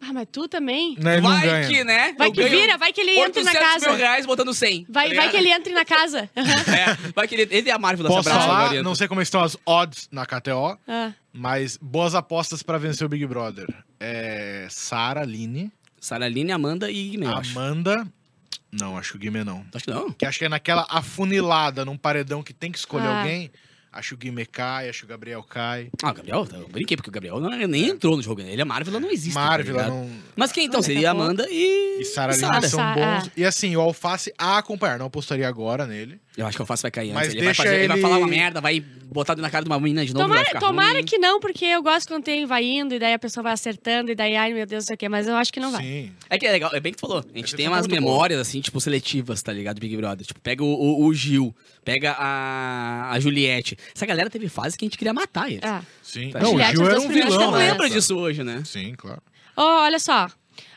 Ah, 0.00 0.12
mas 0.12 0.26
tu 0.30 0.46
também? 0.46 0.94
Não, 1.00 1.10
ele 1.10 1.20
não 1.22 1.30
vai 1.30 1.40
ganha. 1.46 1.66
que, 1.68 1.82
né? 1.84 2.12
Vai 2.18 2.28
eu 2.28 2.32
que 2.32 2.42
ganho 2.42 2.60
vira, 2.60 2.76
vai 2.76 2.92
que 2.92 3.00
ele 3.00 3.18
entre 3.18 3.42
na 3.42 3.50
800 3.50 3.72
casa. 3.72 3.88
mil 3.88 3.96
reais 3.96 4.26
botando 4.26 4.52
100. 4.54 4.86
Vai, 4.88 4.92
tá 4.92 4.92
vai 4.92 5.08
ligado? 5.08 5.30
que 5.30 5.36
ele 5.38 5.48
entre 5.50 5.72
na 5.72 5.84
casa. 5.84 6.30
É, 6.36 7.12
vai 7.14 7.26
que 7.26 7.34
ele... 7.34 7.48
Ele 7.50 7.70
é 7.70 7.72
a 7.72 7.78
Marvel 7.78 8.06
Posso 8.06 8.18
dessa 8.24 8.30
braça 8.36 8.46
falar? 8.46 8.64
agora. 8.66 8.82
Não 8.82 8.94
sei 8.94 9.08
como 9.08 9.22
estão 9.22 9.42
as 9.42 9.56
odds 9.64 10.08
na 10.12 10.26
KTO, 10.26 10.78
Ah. 10.86 11.12
mas 11.32 11.78
boas 11.80 12.14
apostas 12.14 12.62
pra 12.62 12.76
vencer 12.78 13.06
o 13.06 13.08
Big 13.08 13.26
Brother. 13.26 13.66
É 13.98 14.66
Sara, 14.70 15.22
Aline, 15.22 15.72
Saraline, 15.98 16.52
Amanda 16.52 16.90
e 16.90 17.08
Guimê, 17.10 17.26
eu 17.26 17.34
acho. 17.36 17.58
Amanda. 17.58 18.06
Não, 18.70 18.98
acho 18.98 19.12
que 19.12 19.16
o 19.16 19.20
Guimê 19.20 19.42
não. 19.44 19.64
Acho 19.74 19.84
que 19.86 19.90
não. 19.90 20.12
Que 20.12 20.26
acho 20.26 20.38
que 20.38 20.44
é 20.44 20.48
naquela 20.48 20.86
afunilada 20.90 21.84
num 21.84 21.96
paredão 21.96 22.42
que 22.42 22.52
tem 22.52 22.70
que 22.70 22.78
escolher 22.78 23.06
Ah. 23.06 23.20
alguém. 23.20 23.50
Acho 23.98 24.10
que 24.10 24.14
o 24.14 24.18
Guimê 24.18 24.46
cai, 24.46 24.88
acho 24.88 25.00
que 25.00 25.04
o 25.06 25.08
Gabriel 25.08 25.42
cai. 25.42 25.88
Ah, 26.02 26.10
o 26.10 26.14
Gabriel, 26.14 26.46
eu 26.52 26.68
brinquei, 26.68 26.96
porque 26.96 27.10
o 27.10 27.12
Gabriel 27.12 27.40
não- 27.40 27.50
nem 27.50 27.88
entrou 27.88 28.16
no 28.16 28.22
jogo. 28.22 28.42
né? 28.42 28.52
Ele 28.52 28.60
é 28.62 28.64
Marvel, 28.64 29.00
não 29.00 29.10
existe. 29.10 29.34
Marvel, 29.34 29.76
tá 29.76 29.88
não. 29.88 30.10
Mas 30.36 30.52
quem 30.52 30.66
então? 30.66 30.82
Seria 30.82 31.10
a 31.10 31.14
pouco. 31.14 31.24
Amanda 31.30 31.46
e. 31.50 31.98
E 32.00 32.04
Sara 32.04 32.36
e 32.36 32.44
Aline 32.44 32.68
são 32.68 32.78
Sa- 32.78 32.94
bons. 32.94 33.26
ah. 33.28 33.30
E 33.36 33.44
assim, 33.44 33.74
o 33.76 33.80
Alface 33.80 34.32
a 34.38 34.58
acompanhar. 34.58 34.98
Não 34.98 35.06
apostaria 35.06 35.48
agora 35.48 35.86
nele. 35.86 36.20
Eu 36.36 36.46
acho 36.46 36.56
que 36.56 36.60
o 36.60 36.64
Alface 36.64 36.82
vai 36.82 36.90
cair 36.90 37.12
Mas 37.14 37.28
antes. 37.28 37.30
Ele 37.34 37.38
vai, 37.38 37.46
deixa 37.46 37.62
fazer, 37.62 37.76
ele... 37.76 37.88
vai 37.88 37.96
ele- 37.96 38.02
falar 38.02 38.18
uma 38.18 38.26
merda, 38.28 38.60
vai 38.60 38.78
botar 38.80 39.34
na 39.36 39.48
cara 39.48 39.64
de 39.64 39.70
uma 39.70 39.80
menina 39.80 40.04
de 40.04 40.12
novo. 40.12 40.28
vai 40.28 40.36
Tomara, 40.36 40.46
ficar 40.48 40.60
tomara 40.60 40.92
ruim. 40.94 41.04
que 41.04 41.16
não, 41.16 41.40
porque 41.40 41.64
eu 41.64 41.82
gosto 41.82 42.08
quando 42.08 42.24
tem 42.24 42.44
vai 42.44 42.62
indo, 42.62 42.94
e 42.94 42.98
daí 42.98 43.14
a 43.14 43.18
pessoa 43.18 43.42
vai 43.42 43.52
acertando, 43.54 44.10
e 44.10 44.14
daí, 44.14 44.36
ai 44.36 44.52
meu 44.52 44.66
Deus, 44.66 44.84
não 44.84 44.86
sei 44.88 44.94
o 44.94 44.98
quê, 44.98 45.08
mas 45.08 45.26
eu 45.26 45.34
acho 45.34 45.50
que 45.50 45.58
não 45.58 45.72
vai. 45.72 45.82
Sim. 45.82 46.12
É 46.28 46.38
que 46.38 46.46
é 46.46 46.52
legal, 46.52 46.70
é 46.74 46.80
bem 46.80 46.92
que 46.92 46.98
tu 46.98 47.00
falou. 47.00 47.18
A 47.24 47.36
gente 47.38 47.46
Essa 47.46 47.56
tem 47.56 47.64
é 47.66 47.68
umas 47.70 47.86
memórias, 47.86 48.38
assim, 48.38 48.60
tipo, 48.60 48.78
seletivas, 48.78 49.42
tá 49.42 49.50
ligado? 49.52 49.78
Big 49.80 49.96
Brother. 49.96 50.26
Tipo, 50.26 50.38
pega 50.40 50.62
o, 50.62 50.66
o- 50.66 51.06
o 51.06 51.14
Gil, 51.14 51.56
pega 51.86 52.16
a, 52.18 53.12
a 53.12 53.20
Juliette. 53.20 53.78
Essa 53.94 54.04
galera 54.04 54.28
teve 54.28 54.48
fase 54.48 54.76
que 54.76 54.84
a 54.84 54.86
gente 54.86 54.98
queria 54.98 55.14
matar 55.14 55.48
eles. 55.48 55.62
É. 55.62 55.80
Sim. 56.02 56.30
Tá. 56.30 56.40
Não, 56.40 56.48
o 56.48 56.52
Juliette, 56.52 56.76
Gil 56.76 56.86
era 56.86 57.00
um 57.00 57.04
primeiras 57.04 57.28
A 57.28 57.30
gente 57.30 57.38
vilão, 57.38 57.52
não 57.52 57.58
né? 57.58 57.70
lembra 57.70 57.88
disso 57.88 58.16
hoje, 58.18 58.42
né? 58.42 58.62
Sim, 58.64 58.94
claro. 58.96 59.22
Ó, 59.56 59.84
olha 59.84 60.00
só. 60.00 60.28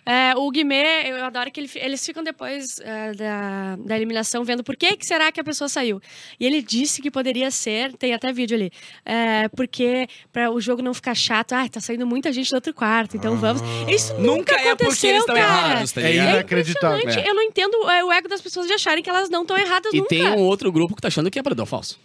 É, 0.06 0.34
o 0.36 0.50
Guimê, 0.50 1.10
eu 1.10 1.24
adoro 1.26 1.52
que 1.52 1.60
ele 1.60 1.70
eles 1.76 2.06
ficam 2.06 2.24
depois 2.24 2.80
é, 2.80 3.12
da, 3.14 3.76
da 3.78 3.96
eliminação 3.96 4.44
vendo 4.44 4.64
por 4.64 4.76
que, 4.76 4.96
que 4.98 5.06
será 5.06 5.32
que 5.32 5.40
a 5.40 5.44
pessoa 5.44 5.68
saiu. 5.68 6.02
E 6.40 6.46
ele 6.46 6.62
disse 6.62 7.02
que 7.02 7.12
poderia 7.12 7.52
ser, 7.52 7.94
tem 7.94 8.14
até 8.14 8.32
vídeo 8.34 8.56
ali, 8.56 8.72
é, 9.06 9.48
porque 9.50 10.08
para 10.32 10.50
o 10.52 10.60
jogo 10.60 10.82
não 10.82 10.94
ficar 10.94 11.14
chato, 11.16 11.54
ah, 11.54 11.68
tá 11.70 11.80
saindo 11.80 12.06
muita 12.08 12.32
gente 12.34 12.50
do 12.50 12.56
outro 12.56 12.74
quarto, 12.74 13.18
então 13.18 13.36
vamos. 13.38 13.62
Isso 13.88 14.14
nunca, 14.16 14.30
Nunca 14.40 14.54
é 14.56 14.58
porque 14.76 14.84
aconteceu, 14.84 15.10
eles 15.12 15.22
estão 15.22 15.36
cara. 15.36 15.48
errados, 15.72 15.92
tá 15.92 16.02
É 16.02 16.16
inacreditável. 16.16 17.10
Eu 17.26 17.36
não 17.36 17.44
entendo 17.44 17.90
é, 17.90 18.04
o 18.04 18.12
ego 18.12 18.28
das 18.28 18.42
pessoas 18.42 18.68
de 18.68 18.74
acharem 18.74 19.04
que 19.04 19.10
elas 19.10 19.30
não 19.30 19.42
estão 19.44 19.58
erradas 19.58 19.94
E 19.94 19.98
nunca. 19.98 20.10
tem 20.10 20.28
um 20.28 20.38
outro 20.38 20.72
grupo 20.72 20.96
que 20.96 21.02
tá 21.02 21.08
achando 21.10 21.30
que 21.30 21.38
é 21.38 21.44
paredão 21.44 21.66
falso. 21.66 22.00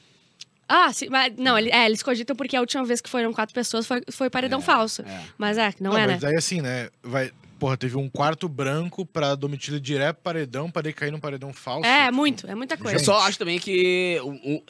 Ah, 0.69 0.91
sim, 0.93 1.09
mas 1.11 1.33
não, 1.37 1.59
ele- 1.59 1.71
é, 1.71 1.85
eles 1.87 2.03
cogitam 2.03 2.35
porque 2.35 2.57
a 2.57 2.61
última 2.61 2.85
vez 2.85 3.01
que 3.01 3.09
foram 3.11 3.33
quatro 3.35 3.55
pessoas 3.55 3.87
foi, 3.87 4.03
foi 4.11 4.31
paredão 4.31 4.61
falso. 4.63 5.03
é. 5.03 5.21
Mas 5.37 5.59
é, 5.59 5.73
não, 5.79 5.97
é, 5.97 6.07
né? 6.07 6.13
mas 6.15 6.25
aí 6.25 6.35
assim, 6.37 6.61
né? 6.63 6.89
Vai... 7.03 7.31
Porra, 7.59 7.77
teve 7.77 7.97
um 7.97 8.09
quarto 8.09 8.49
branco 8.49 9.07
pra 9.07 9.35
Domitila 9.35 9.81
direto 9.81 10.17
pro 10.17 10.25
paredão, 10.25 10.71
pra 10.71 10.93
cair 10.93 11.11
num 11.11 11.21
paredão 11.21 11.53
falso. 11.53 11.87
É, 11.87 12.11
muito, 12.11 12.47
é 12.47 12.55
muita 12.55 12.75
Eu 12.75 12.79
coisa. 12.79 12.99
Gente. 12.99 13.07
só 13.07 13.21
acho 13.21 13.39
também 13.39 13.59
que 13.59 14.19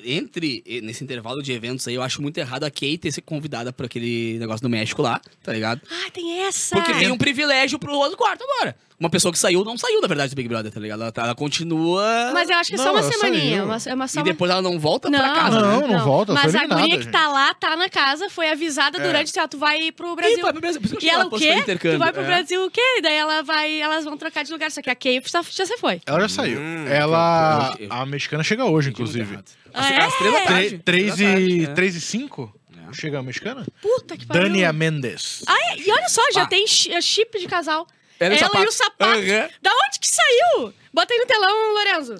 entre 0.04 0.62
nesse 0.82 1.02
intervalo 1.02 1.42
de 1.42 1.52
eventos 1.52 1.86
aí, 1.88 1.94
eu 1.94 2.02
acho 2.02 2.22
muito 2.22 2.38
errado 2.38 2.64
a 2.64 2.70
Kate 2.70 2.98
ter 2.98 3.12
sido 3.12 3.24
convidada 3.24 3.72
pra 3.72 3.86
aquele 3.86 4.38
negócio 4.38 4.62
do 4.62 4.70
México 4.70 5.02
lá, 5.02 5.20
tá 5.42 5.52
ligado? 5.52 5.80
Ah, 5.90 6.10
tem 6.10 6.42
essa! 6.42 6.76
Porque 6.76 6.92
tem 6.94 7.10
um 7.10 7.18
privilégio 7.18 7.78
pro 7.78 7.92
outro 7.92 8.16
quarto 8.16 8.44
agora. 8.44 8.76
Uma 8.98 9.10
pessoa 9.10 9.32
que 9.32 9.38
saiu, 9.38 9.64
não 9.64 9.76
saiu, 9.76 10.00
da 10.00 10.06
verdade, 10.06 10.30
do 10.32 10.36
Big 10.36 10.48
Brother, 10.48 10.70
tá 10.72 10.78
ligado? 10.78 11.02
Ela, 11.02 11.10
tá- 11.12 11.24
ela 11.24 11.34
continua. 11.34 12.30
Mas 12.32 12.48
eu 12.48 12.56
acho 12.56 12.70
que 12.70 12.76
é 12.76 12.78
só 12.78 12.84
Não, 12.84 12.92
uma 12.92 13.00
ela 13.00 13.12
semaninha. 13.12 13.56
saiu. 13.56 13.64
Uma, 13.64 13.76
é 13.86 13.94
uma 13.94 14.08
só 14.08 14.18
E 14.18 14.22
uma- 14.22 14.24
depois 14.24 14.50
ela 14.52 14.62
não 14.62 14.78
volta 14.78 15.10
não, 15.10 15.18
pra 15.18 15.30
casa. 15.34 15.60
Não, 15.60 15.80
né? 15.80 15.86
não 15.96 16.04
volta, 16.04 16.30
ela 16.32 16.40
Mas 16.42 16.54
a 16.54 16.58
eliminada, 16.58 16.80
guria 16.82 16.96
que 16.98 17.02
gente. 17.04 17.12
tá 17.12 17.28
lá, 17.28 17.52
tá 17.54 17.76
na 17.76 17.88
casa, 17.88 18.30
foi 18.30 18.48
avisada 18.50 18.98
É. 18.98 19.02
durante, 19.04 19.32
ó, 19.38 19.48
tu 19.48 19.58
vai 19.58 19.90
pro 19.90 20.12
E 20.12 20.16
Brasil. 20.16 20.42
vai 20.42 20.52
pro 20.52 20.60
Brasil. 20.60 20.80
Por 20.80 20.86
isso 20.86 20.96
que 20.96 21.06
eu 21.06 21.10
E 21.10 21.12
ela 21.12 21.26
o 21.26 21.30
fosse 21.30 21.44
quê? 21.44 21.54
intercâmbio. 21.54 21.98
Tu 21.98 22.02
vai 22.02 22.12
pro 22.12 22.22
É. 22.22 22.26
Brasil 22.26 22.64
o 22.64 22.70
quê? 22.70 22.80
E 22.98 23.02
daí 23.02 23.14
ela 23.16 23.42
vai, 23.42 23.80
elas 23.80 24.04
vão 24.04 24.16
trocar 24.16 24.44
de 24.44 24.52
lugar. 24.52 24.70
Só 24.70 24.80
que 24.80 24.88
a 24.88 24.94
Kay 24.94 25.20
já, 25.26 25.42
já 25.42 25.66
se 25.66 25.76
foi. 25.76 26.00
Ela 26.06 26.20
já 26.20 26.28
saiu. 26.28 26.60
Hum, 26.60 26.86
ela. 26.88 27.74
eu- 27.80 27.86
eu- 27.86 27.92
A 27.92 28.06
mexicana 28.06 28.44
chega 28.44 28.64
hoje, 28.64 28.88
muito 28.88 29.02
inclusive. 29.02 29.32
errado. 29.32 29.44
Ah, 29.74 29.80
Às- 29.80 29.90
é? 29.90 29.98
às 30.04 30.14
três 30.18 30.32
da 30.32 30.40
tarde. 30.42 30.68
Tre- 30.68 30.78
Três 30.78 31.14
Três 31.14 31.18
da 31.18 31.24
tarde, 31.24 31.48
e, 31.50 31.64
é. 31.64 31.66
três 31.74 31.94
e 31.96 32.00
cinco? 32.00 32.54
É. 32.76 32.92
Chega 32.94 33.18
a 33.18 33.22
mexicana? 33.24 33.66
Puta 33.82 34.16
que 34.16 34.24
pariu. 34.24 34.44
Dania 34.44 34.72
Mendes. 34.72 35.42
Ah, 35.48 35.76
e 35.76 35.90
olha 35.90 36.08
só, 36.08 36.22
já 36.32 36.42
Ah. 36.42 36.46
tem 36.46 36.64
chi- 36.66 36.90
chip 37.02 37.38
de 37.40 37.46
casal. 37.48 37.86
Ela 38.20 38.38
sapato. 38.38 38.64
e 38.64 38.68
o 38.68 38.72
sapato. 38.72 39.18
Aham. 39.20 39.48
Da 39.62 39.70
onde 39.86 39.98
que 40.00 40.08
saiu? 40.08 40.72
Bota 40.92 41.12
aí 41.12 41.18
no 41.20 41.26
telão, 41.26 41.72
Lorenzo. 41.74 42.16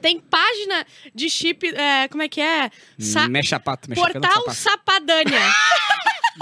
Tem 0.00 0.18
página 0.18 0.84
de 1.14 1.30
chip, 1.30 1.64
é, 1.76 2.08
como 2.08 2.22
é 2.22 2.28
que 2.28 2.40
é? 2.40 2.70
Sa- 2.98 3.28
Mexe 3.28 3.50
sapato, 3.50 3.88
mexe 3.88 4.00
Portal 4.02 4.32
sapato. 4.32 4.54
Sapadânia. 4.56 5.40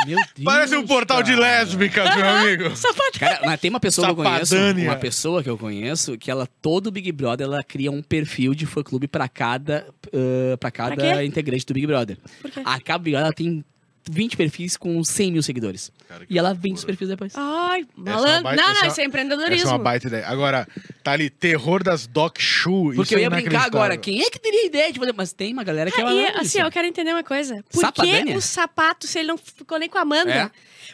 Meu 0.07 0.17
Deus. 0.17 0.45
Parece 0.45 0.77
um 0.77 0.87
portal 0.87 1.21
de 1.23 1.33
cara. 1.33 1.43
lésbicas, 1.43 2.17
meu 2.17 2.25
amigo. 2.29 2.77
Sapadânia. 2.77 3.11
Cara, 3.19 3.41
mas 3.45 3.61
tem 3.61 3.69
uma 3.71 3.81
pessoa 3.81 4.07
que 4.07 4.13
eu 4.13 4.17
conheço, 4.17 4.47
Sapadânia. 4.55 4.85
uma 4.89 4.97
pessoa 4.97 5.43
que 5.43 5.51
eu 5.51 5.59
conheço, 5.59 6.17
que 6.17 6.31
ela, 6.31 6.47
todo 6.63 6.93
Big 6.93 7.11
Brother, 7.11 7.45
ela 7.49 7.63
cria 7.65 7.91
um 7.91 8.01
perfil 8.01 8.55
de 8.55 8.67
fã-clube 8.67 9.09
pra 9.09 9.29
cada, 9.29 9.85
uh, 10.07 10.57
pra 10.59 10.71
cada 10.71 10.95
Pra 10.95 11.25
integrante 11.25 11.67
do 11.67 11.75
Big 11.75 11.89
Brother. 11.89 12.17
Por 12.41 12.51
quê? 12.53 12.63
A 12.65 12.81
Cabo 12.81 13.03
Big 13.05 13.15
Brother, 13.17 13.27
ela 13.27 13.35
tem 13.35 13.65
20 14.09 14.37
perfis 14.37 14.77
com 14.77 15.03
100 15.05 15.33
mil 15.33 15.43
seguidores. 15.43 15.91
Cara, 16.09 16.25
E 16.29 16.39
ela 16.39 16.53
vende 16.55 16.77
os 16.79 16.85
perfis 16.85 17.09
depois. 17.09 17.33
Ai, 17.37 17.83
é 17.83 17.87
malandro. 18.11 18.43
baita- 18.45 18.63
não, 18.63 18.63
essa 18.63 18.63
não, 18.63 18.69
é- 18.69 18.73
isso 18.73 18.85
é 18.85 18.87
Essa 18.89 19.03
empreendedorismo. 19.05 19.69
é 19.69 19.73
uma 19.73 19.79
baita 19.79 20.07
ideia. 20.09 20.27
Agora, 20.27 20.67
tá 21.03 21.13
ali, 21.13 21.29
terror 21.31 21.83
das 21.83 22.07
Doc 22.07 22.39
Shoe. 22.41 22.95
Porque 22.97 23.03
isso 23.03 23.15
eu 23.15 23.19
é 23.19 23.23
ia 23.23 23.31
brincar 23.31 23.65
agora, 23.67 23.97
quem 23.97 24.21
é 24.23 24.31
que 24.31 24.39
teria 24.39 24.67
ideia 24.67 24.93
de 24.93 24.99
fazer? 24.99 25.15
Mas 25.17 25.33
tem 25.33 25.53
uma 25.53 25.63
galera 25.65 25.91
que 25.91 26.01
Ah, 26.01 26.05
ela 26.05 26.13
e, 26.15 26.27
assim, 26.27 26.43
isso. 26.43 26.59
eu 26.61 26.71
quero 26.71 26.87
entender 26.89 27.13
uma 27.13 27.23
coisa. 27.25 27.63
Por 27.71 27.93
que 27.93 28.35
o 28.37 28.41
sapato, 28.41 29.07
se 29.07 29.19
ele 29.19 29.29
não 29.29 29.39
ficou 29.39 29.79
nem 29.79 29.89
com 29.89 29.99
a 29.99 30.03
Amanda? 30.03 30.31
É. 30.33 30.51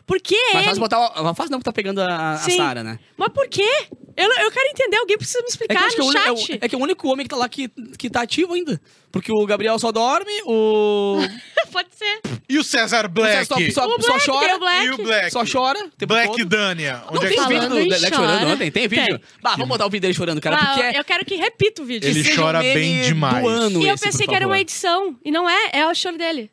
Por 0.06 0.20
que 0.20 0.36
Mas 0.52 0.54
ele? 0.56 0.64
fácil 0.64 0.80
botar. 0.80 0.98
o- 1.22 1.34
Fácil 1.34 1.50
não 1.52 1.58
que 1.58 1.64
tá 1.64 1.72
pegando 1.72 2.00
a, 2.00 2.32
a. 2.32 2.36
Sara, 2.38 2.82
né? 2.84 2.98
Mas 3.16 3.28
por 3.32 3.48
quê? 3.48 3.86
Eu, 4.16 4.28
não- 4.28 4.40
eu 4.40 4.50
quero 4.50 4.68
entender, 4.70 4.96
alguém 4.96 5.18
precisa 5.18 5.40
me 5.40 5.44
É 5.44 5.46
que, 5.46 5.52
explicar 5.52 5.84
acho 5.84 5.96
que 5.96 6.00
é, 6.00 6.04
no 6.04 6.10
o, 6.10 6.16
é, 6.16 6.22
chat. 6.22 6.52
o, 6.52 6.58
é 6.64 6.68
que 6.68 6.74
é 6.74 6.78
o 6.78 6.80
único 6.80 7.08
homem 7.08 7.24
que 7.24 7.30
tá 7.30 7.36
lá 7.36 7.48
que, 7.48 7.68
que 7.98 8.08
tá 8.08 8.22
ativo 8.22 8.54
ainda. 8.54 8.80
Porque 9.12 9.30
o 9.32 9.46
Gabriel 9.46 9.78
só 9.78 9.92
dorme, 9.92 10.32
o. 10.46 11.18
Pode 11.72 11.88
ser. 11.94 12.20
E 12.48 12.58
o 12.58 12.64
César 12.64 13.08
Black? 13.08 13.44
Só, 13.46 13.54
só, 13.54 13.86
O 13.86 14.02
só 14.02 14.12
Black, 14.12 14.24
tem 14.24 14.34
chora. 14.34 14.56
o 14.56 14.58
Black. 14.58 14.86
E 14.86 14.90
o 14.90 14.96
Black? 14.98 15.30
Só 15.30 15.44
chora. 15.44 15.78
o 16.02 16.06
Black 16.06 16.30
todo. 16.30 16.44
Dania. 16.46 17.02
Não 17.06 17.14
Onde 17.16 17.26
é 17.26 17.28
tem 17.28 17.38
que 17.38 17.44
Falando 17.44 17.74
vídeo 17.74 17.84
do 17.84 17.98
Black 17.98 18.14
chorando 18.14 18.38
chora. 18.40 18.52
ontem? 18.52 18.70
Tem 18.70 18.88
vídeo? 18.88 19.18
Tem. 19.18 19.28
Bah, 19.42 19.50
vamos 19.52 19.68
botar 19.68 19.86
o 19.86 19.90
vídeo 19.90 20.02
dele 20.02 20.14
chorando, 20.14 20.40
cara. 20.40 20.56
Porque 20.56 20.80
é, 20.82 20.98
eu 20.98 21.04
quero 21.04 21.24
que 21.24 21.36
repita 21.36 21.82
o 21.82 21.84
vídeo. 21.84 22.08
Ele 22.08 22.34
chora 22.34 22.58
o 22.60 22.62
bem 22.62 23.02
demais. 23.02 23.42
Do 23.42 23.48
ano 23.48 23.82
e 23.82 23.88
eu 23.88 23.94
esse, 23.94 24.04
pensei 24.04 24.26
que 24.26 24.34
era 24.34 24.46
uma 24.46 24.58
edição. 24.58 25.16
E 25.24 25.30
não 25.30 25.48
é, 25.48 25.70
é 25.72 25.86
o 25.86 25.94
choro 25.94 26.16
dele. 26.18 26.50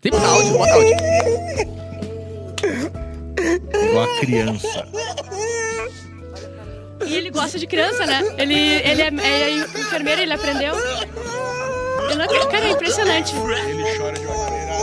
Tem 0.00 0.12
que 0.12 0.18
botar 0.18 0.30
áudio, 0.32 0.52
bota 0.58 0.72
áudio. 0.74 0.96
Igual 3.90 4.04
a 4.04 4.18
criança. 4.20 4.88
E 7.04 7.14
ele 7.14 7.30
gosta 7.30 7.58
de 7.58 7.66
criança, 7.66 8.06
né? 8.06 8.22
Ele, 8.38 8.54
ele 8.54 9.02
é, 9.02 9.06
é 9.22 9.50
enfermeiro, 9.58 10.20
ele 10.22 10.32
aprendeu. 10.32 10.74
Eu 10.74 12.16
não, 12.16 12.26
cara, 12.50 12.66
é 12.66 12.70
impressionante. 12.70 13.34
Ele 13.34 13.96
chora 13.98 14.12
de 14.18 14.26
uma 14.26 14.36
maneira... 14.36 14.76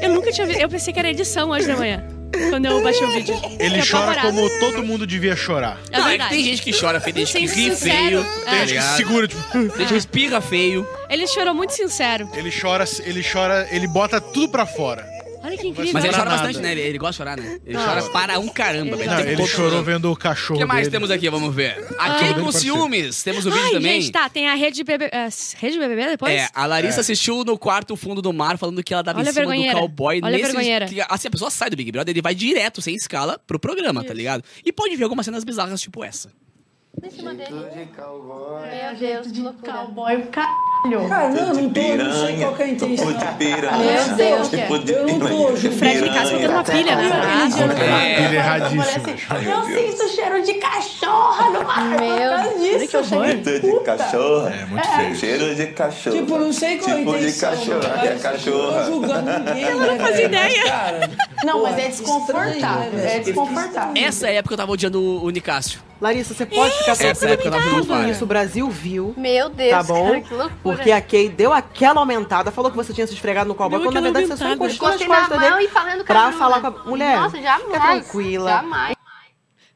Eu 0.00 0.10
nunca 0.10 0.30
tinha 0.32 0.46
visto. 0.46 0.60
Eu 0.60 0.68
pensei 0.68 0.92
que 0.92 0.98
era 0.98 1.10
edição 1.10 1.50
hoje 1.50 1.66
da 1.66 1.76
manhã. 1.76 2.04
Quando 2.50 2.66
eu 2.66 2.80
baixei 2.82 3.04
o 3.06 3.10
vídeo. 3.10 3.34
Ele 3.58 3.80
Fiquei 3.82 3.90
chora 3.90 4.12
apavorada. 4.12 4.28
como 4.28 4.60
todo 4.60 4.82
mundo 4.84 5.06
devia 5.06 5.34
chorar. 5.34 5.76
É 5.90 5.98
Não, 5.98 6.06
é 6.06 6.12
que 6.12 6.18
verdade. 6.18 6.30
tem 6.30 6.44
gente 6.44 6.62
que 6.62 6.78
chora 6.78 7.00
feio, 7.00 7.14
tem 7.14 7.26
gente 7.26 7.38
que 7.40 7.48
Sim, 7.48 7.54
ri 7.68 7.70
sincero. 7.76 7.98
feio. 7.98 8.20
É. 8.20 8.44
Tá 8.44 8.50
Tem 8.50 8.58
gente 8.60 8.66
que 8.68 8.72
ligado? 8.74 8.96
segura, 8.96 9.28
tipo... 9.28 9.42
Tem 9.52 9.62
gente 9.78 9.88
que 9.88 9.96
espirra 9.96 10.40
feio. 10.40 10.86
Ele 11.10 11.26
chorou 11.26 11.54
muito 11.54 11.72
sincero. 11.72 12.28
Ele 12.34 12.52
chora, 12.52 12.84
ele 13.04 13.24
chora, 13.24 13.66
ele 13.72 13.88
bota 13.88 14.20
tudo 14.20 14.50
pra 14.50 14.64
fora. 14.66 15.04
Olha 15.48 15.56
que 15.58 15.66
incrível. 15.68 15.92
Mas 15.94 16.04
ele 16.04 16.12
chora 16.14 16.30
bastante, 16.30 16.58
né? 16.58 16.72
Ele, 16.72 16.80
ele 16.82 16.98
gosta 16.98 17.12
de 17.12 17.16
chorar, 17.16 17.36
né? 17.38 17.58
Ele 17.64 17.74
Não. 17.76 17.84
chora 17.84 18.02
para 18.10 18.38
um 18.38 18.48
caramba, 18.48 18.88
Ele 18.88 18.96
velho. 18.96 19.04
gosta. 19.08 19.14
Não, 19.16 19.22
Tem 19.22 19.32
ele 19.32 19.36
todo 19.42 19.48
chorou 19.48 19.82
vendo 19.82 20.04
o 20.04 20.12
O 20.12 20.16
cachorro 20.16 20.58
que 20.60 20.66
mais 20.66 20.80
dele. 20.82 20.90
temos 20.90 21.10
aqui? 21.10 21.30
Vamos 21.30 21.54
ver. 21.54 21.86
Aqui 21.98 22.34
bem 22.34 22.44
com 22.44 22.52
ciúmes. 22.52 23.22
Temos 23.22 23.46
o 23.46 23.50
vídeo 23.50 23.64
Ai, 23.64 23.72
também. 23.72 24.00
gente, 24.02 24.12
tá. 24.12 24.28
Tem 24.28 24.48
a 24.48 24.54
rede 24.54 24.84
BBB. 24.84 25.10
é, 25.16 25.28
rede 25.56 25.78
BBB 25.78 26.06
depois? 26.08 26.32
É, 26.34 26.48
a 26.54 26.66
Larissa 26.66 27.00
assistiu 27.00 27.42
no 27.44 27.58
quarto 27.58 27.96
fundo 27.96 28.20
do 28.20 28.32
mar 28.32 28.58
falando 28.58 28.82
que 28.82 28.92
ela 28.92 29.02
dava 29.02 29.18
Olha 29.20 29.26
em 29.26 29.30
a 29.30 29.32
cima 29.32 29.44
do 29.46 29.48
vergonheira. 29.50 29.78
cowboy 29.80 30.20
Olha 30.22 30.26
a 30.26 30.30
nesse. 30.30 30.44
vergonheira. 30.52 30.86
que, 30.86 31.00
Assim, 31.08 31.28
a 31.28 31.30
pessoa 31.30 31.50
sai 31.50 31.70
do 31.70 31.76
Big 31.76 31.90
Brother, 31.90 32.12
ele 32.12 32.20
vai 32.22 32.34
direto, 32.34 32.82
sem 32.82 32.94
escala, 32.94 33.40
pro 33.46 33.58
programa, 33.58 34.04
tá 34.04 34.12
ligado? 34.12 34.44
E 34.64 34.70
pode 34.72 34.94
ver 34.96 35.04
algumas 35.04 35.24
cenas 35.24 35.44
bizarras, 35.44 35.80
tipo 35.80 36.04
essa. 36.04 36.30
Meu 37.00 37.10
Deus, 38.96 39.32
loucura. 39.38 39.72
Cowboy, 39.72 40.22
caralho. 40.26 40.67
Ah, 40.84 41.28
não, 41.28 41.54
não 41.54 41.70
tô, 41.70 41.80
não 41.96 42.12
sei 42.26 42.36
qual 42.38 42.54
que 42.54 42.62
é 42.62 42.64
a 42.64 42.68
intenção. 42.68 43.06
Tipo 43.12 43.18
de 43.18 43.34
piranha. 43.34 43.76
Meu 43.78 44.16
Deus, 44.16 44.52
é. 44.52 44.56
Tipo 44.62 44.78
de 44.78 44.92
Eu 44.92 45.06
não 45.06 45.18
tô 45.18 45.26
piranha. 45.26 45.56
junto. 45.56 45.74
O 45.74 45.78
Fred 45.78 46.00
Nicasso 46.02 46.32
botando 46.32 46.50
uma 46.50 46.64
pilha, 46.64 46.96
né? 46.96 47.10
É. 48.18 48.24
Ele 48.24 48.36
é 48.36 48.38
erradíssimo. 48.38 48.82
Eu 49.42 49.64
sinto 49.64 50.08
cheiro 50.14 50.42
de 50.42 50.54
cachorra 50.54 51.50
no 51.50 51.64
mar. 51.64 51.84
Meu 51.90 52.58
disso. 52.60 52.88
que 52.88 52.96
horror. 52.96 53.26
Cheiro 53.26 53.60
de 53.60 53.80
cachorro. 53.84 54.48
É 54.48 54.66
muito 54.66 54.88
feio. 54.88 55.16
Cheiro 55.16 55.54
de 55.54 55.66
cachorro. 55.66 56.16
Tipo, 56.16 56.38
não 56.38 56.52
sei 56.52 56.78
qual 56.78 56.90
é 56.90 56.92
a 56.92 56.96
Tipo 56.98 57.10
de 57.12 57.18
intenção. 57.18 57.50
cachorro. 57.50 57.80
cara. 57.80 57.98
Que 57.98 58.06
é 58.06 58.10
Eu 58.10 58.14
Não 58.14 58.20
cachorra. 58.22 58.78
tô 58.84 58.84
julgando 58.92 59.30
ninguém. 59.38 59.64
Ela 59.68 59.86
não 59.86 59.98
fazia 59.98 60.24
ideia. 60.24 61.10
Não, 61.44 61.62
mas 61.62 61.78
é 61.78 61.88
desconfortável. 61.88 62.92
né, 62.92 63.16
É 63.16 63.18
desconfortável. 63.20 63.92
Essa 64.02 64.28
época 64.30 64.54
eu 64.54 64.58
tava 64.58 64.72
odiando 64.72 65.00
o 65.00 65.24
o 65.24 65.30
Nicásio. 65.30 65.80
Larissa, 66.00 66.32
você 66.32 66.46
pode 66.46 66.72
ficar 66.78 66.92
Essa 66.92 67.14
tranquila 67.26 67.60
que 67.60 67.66
no 67.70 67.74
tudo 67.80 67.88
par. 67.88 68.08
isso 68.08 68.22
o 68.24 68.26
Brasil 68.26 68.70
viu. 68.70 69.14
Meu 69.16 69.48
Deus, 69.48 69.70
Tá 69.70 69.82
bom? 69.82 70.06
cara, 70.06 70.20
que 70.20 70.32
loucura. 70.34 70.58
Porque 70.62 70.92
a 70.92 71.00
Kay 71.00 71.28
deu 71.28 71.52
aquela 71.52 71.98
aumentada, 72.00 72.50
falou 72.52 72.70
que 72.70 72.76
você 72.76 72.92
tinha 72.92 73.06
se 73.06 73.14
esfregado 73.14 73.48
no 73.48 73.54
cowboy, 73.54 73.78
Deu 73.80 73.88
quando 73.88 73.94
na 73.96 74.00
verdade 74.02 74.26
você 74.26 74.36
só 74.36 74.44
aumentada. 74.44 74.66
encostou 74.70 74.88
Encostei 74.88 75.08
na 75.08 75.16
costas 75.16 75.40
dele 75.40 75.64
e 75.64 75.68
falando 75.68 76.04
pra 76.04 76.26
a 76.26 76.32
falar 76.32 76.60
com 76.60 76.66
a 76.68 76.70
mulher. 76.84 77.16
Nossa, 77.20 77.36
jamais. 77.42 77.64
Fica 77.64 77.80
tranquila. 77.80 78.50
Jamais. 78.50 78.97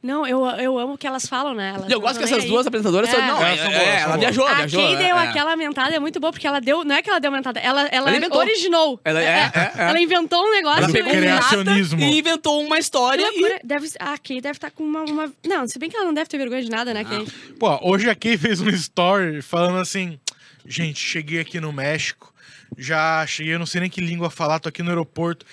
Não, 0.02 0.26
eu, 0.26 0.44
eu 0.59 0.78
amo 0.80 0.94
o 0.94 0.99
que 0.99 1.06
elas 1.06 1.26
falam, 1.26 1.54
né? 1.54 1.75
Elas 1.76 1.88
eu 1.88 2.00
gosto 2.00 2.18
que 2.18 2.25
essas 2.25 2.38
nem 2.38 2.49
duas 2.49 2.66
aí. 2.66 2.68
apresentadoras 2.68 3.09
são. 3.09 3.21
É. 3.21 3.26
Não, 3.26 3.37
Elas 3.40 3.61
é, 3.61 3.62
são 3.62 3.71
é, 3.73 3.78
boas, 3.78 3.87
são 3.87 4.09
ela 4.09 4.16
viajou, 4.16 4.47
A 4.49 4.54
viajou. 4.54 4.82
Kay 4.82 4.97
deu 4.97 5.16
é. 5.16 5.28
aquela 5.28 5.50
aumentada, 5.52 5.94
é 5.94 5.99
muito 6.00 6.18
boa, 6.18 6.32
porque 6.32 6.44
ela 6.47 6.61
deu. 6.61 6.85
Não 6.85 6.97
é 6.97 7.02
que 7.02 7.09
ela 7.09 7.21
deu 7.21 7.30
aumentada, 7.30 7.61
ela, 7.61 7.82
ela, 7.82 8.09
Ela 8.09 8.16
inventou. 8.16 8.38
originou. 8.40 9.00
Ela- 9.04 9.23
é, 9.23 9.25
é, 9.54 9.73
é. 9.76 9.88
Ela 9.90 10.00
inventou 10.00 10.44
um 10.44 10.50
negócio. 10.50 10.82
Ela 10.85 10.92
pegou 10.92 11.11
Criacionismo. 11.12 12.00
e 12.00 12.18
inventou 12.18 12.64
uma 12.64 12.78
história 12.80 13.25
e. 13.32 13.61
Deve, 13.64 13.88
a 14.00 14.18
Kay 14.18 14.40
deve 14.40 14.56
estar 14.56 14.73
com 14.73 14.82
uma, 14.82 15.02
uma- 15.04 15.32
Não, 15.47 15.68
se 15.68 15.78
bem 15.78 15.88
que 15.88 15.97
ela 15.97 16.06
não 16.06 16.14
deve 16.14 16.28
ter 16.28 16.37
vergonha 16.38 16.62
de 16.62 16.71
nada, 16.71 16.92
né, 16.92 17.04
Kay? 17.04 17.25
Pô, 17.61 17.78
hoje 17.88 18.11
a 18.11 18.14
Kay 18.16 18.37
fez 18.37 18.61
um 18.61 18.68
story 18.71 19.40
falando 19.40 19.78
assim: 19.78 20.18
gente, 20.66 20.99
cheguei 20.99 21.38
aqui 21.38 21.61
no 21.61 21.73
México, 21.73 22.35
já 22.76 23.25
cheguei, 23.26 23.54
eu 23.54 23.59
não 23.61 23.66
sei 23.66 23.82
nem 23.82 23.90
que 23.90 24.00
língua 24.00 24.30
falar, 24.30 24.59
tô 24.59 24.68
aqui 24.68 24.82
no 24.82 24.88
aeroporto. 24.90 25.47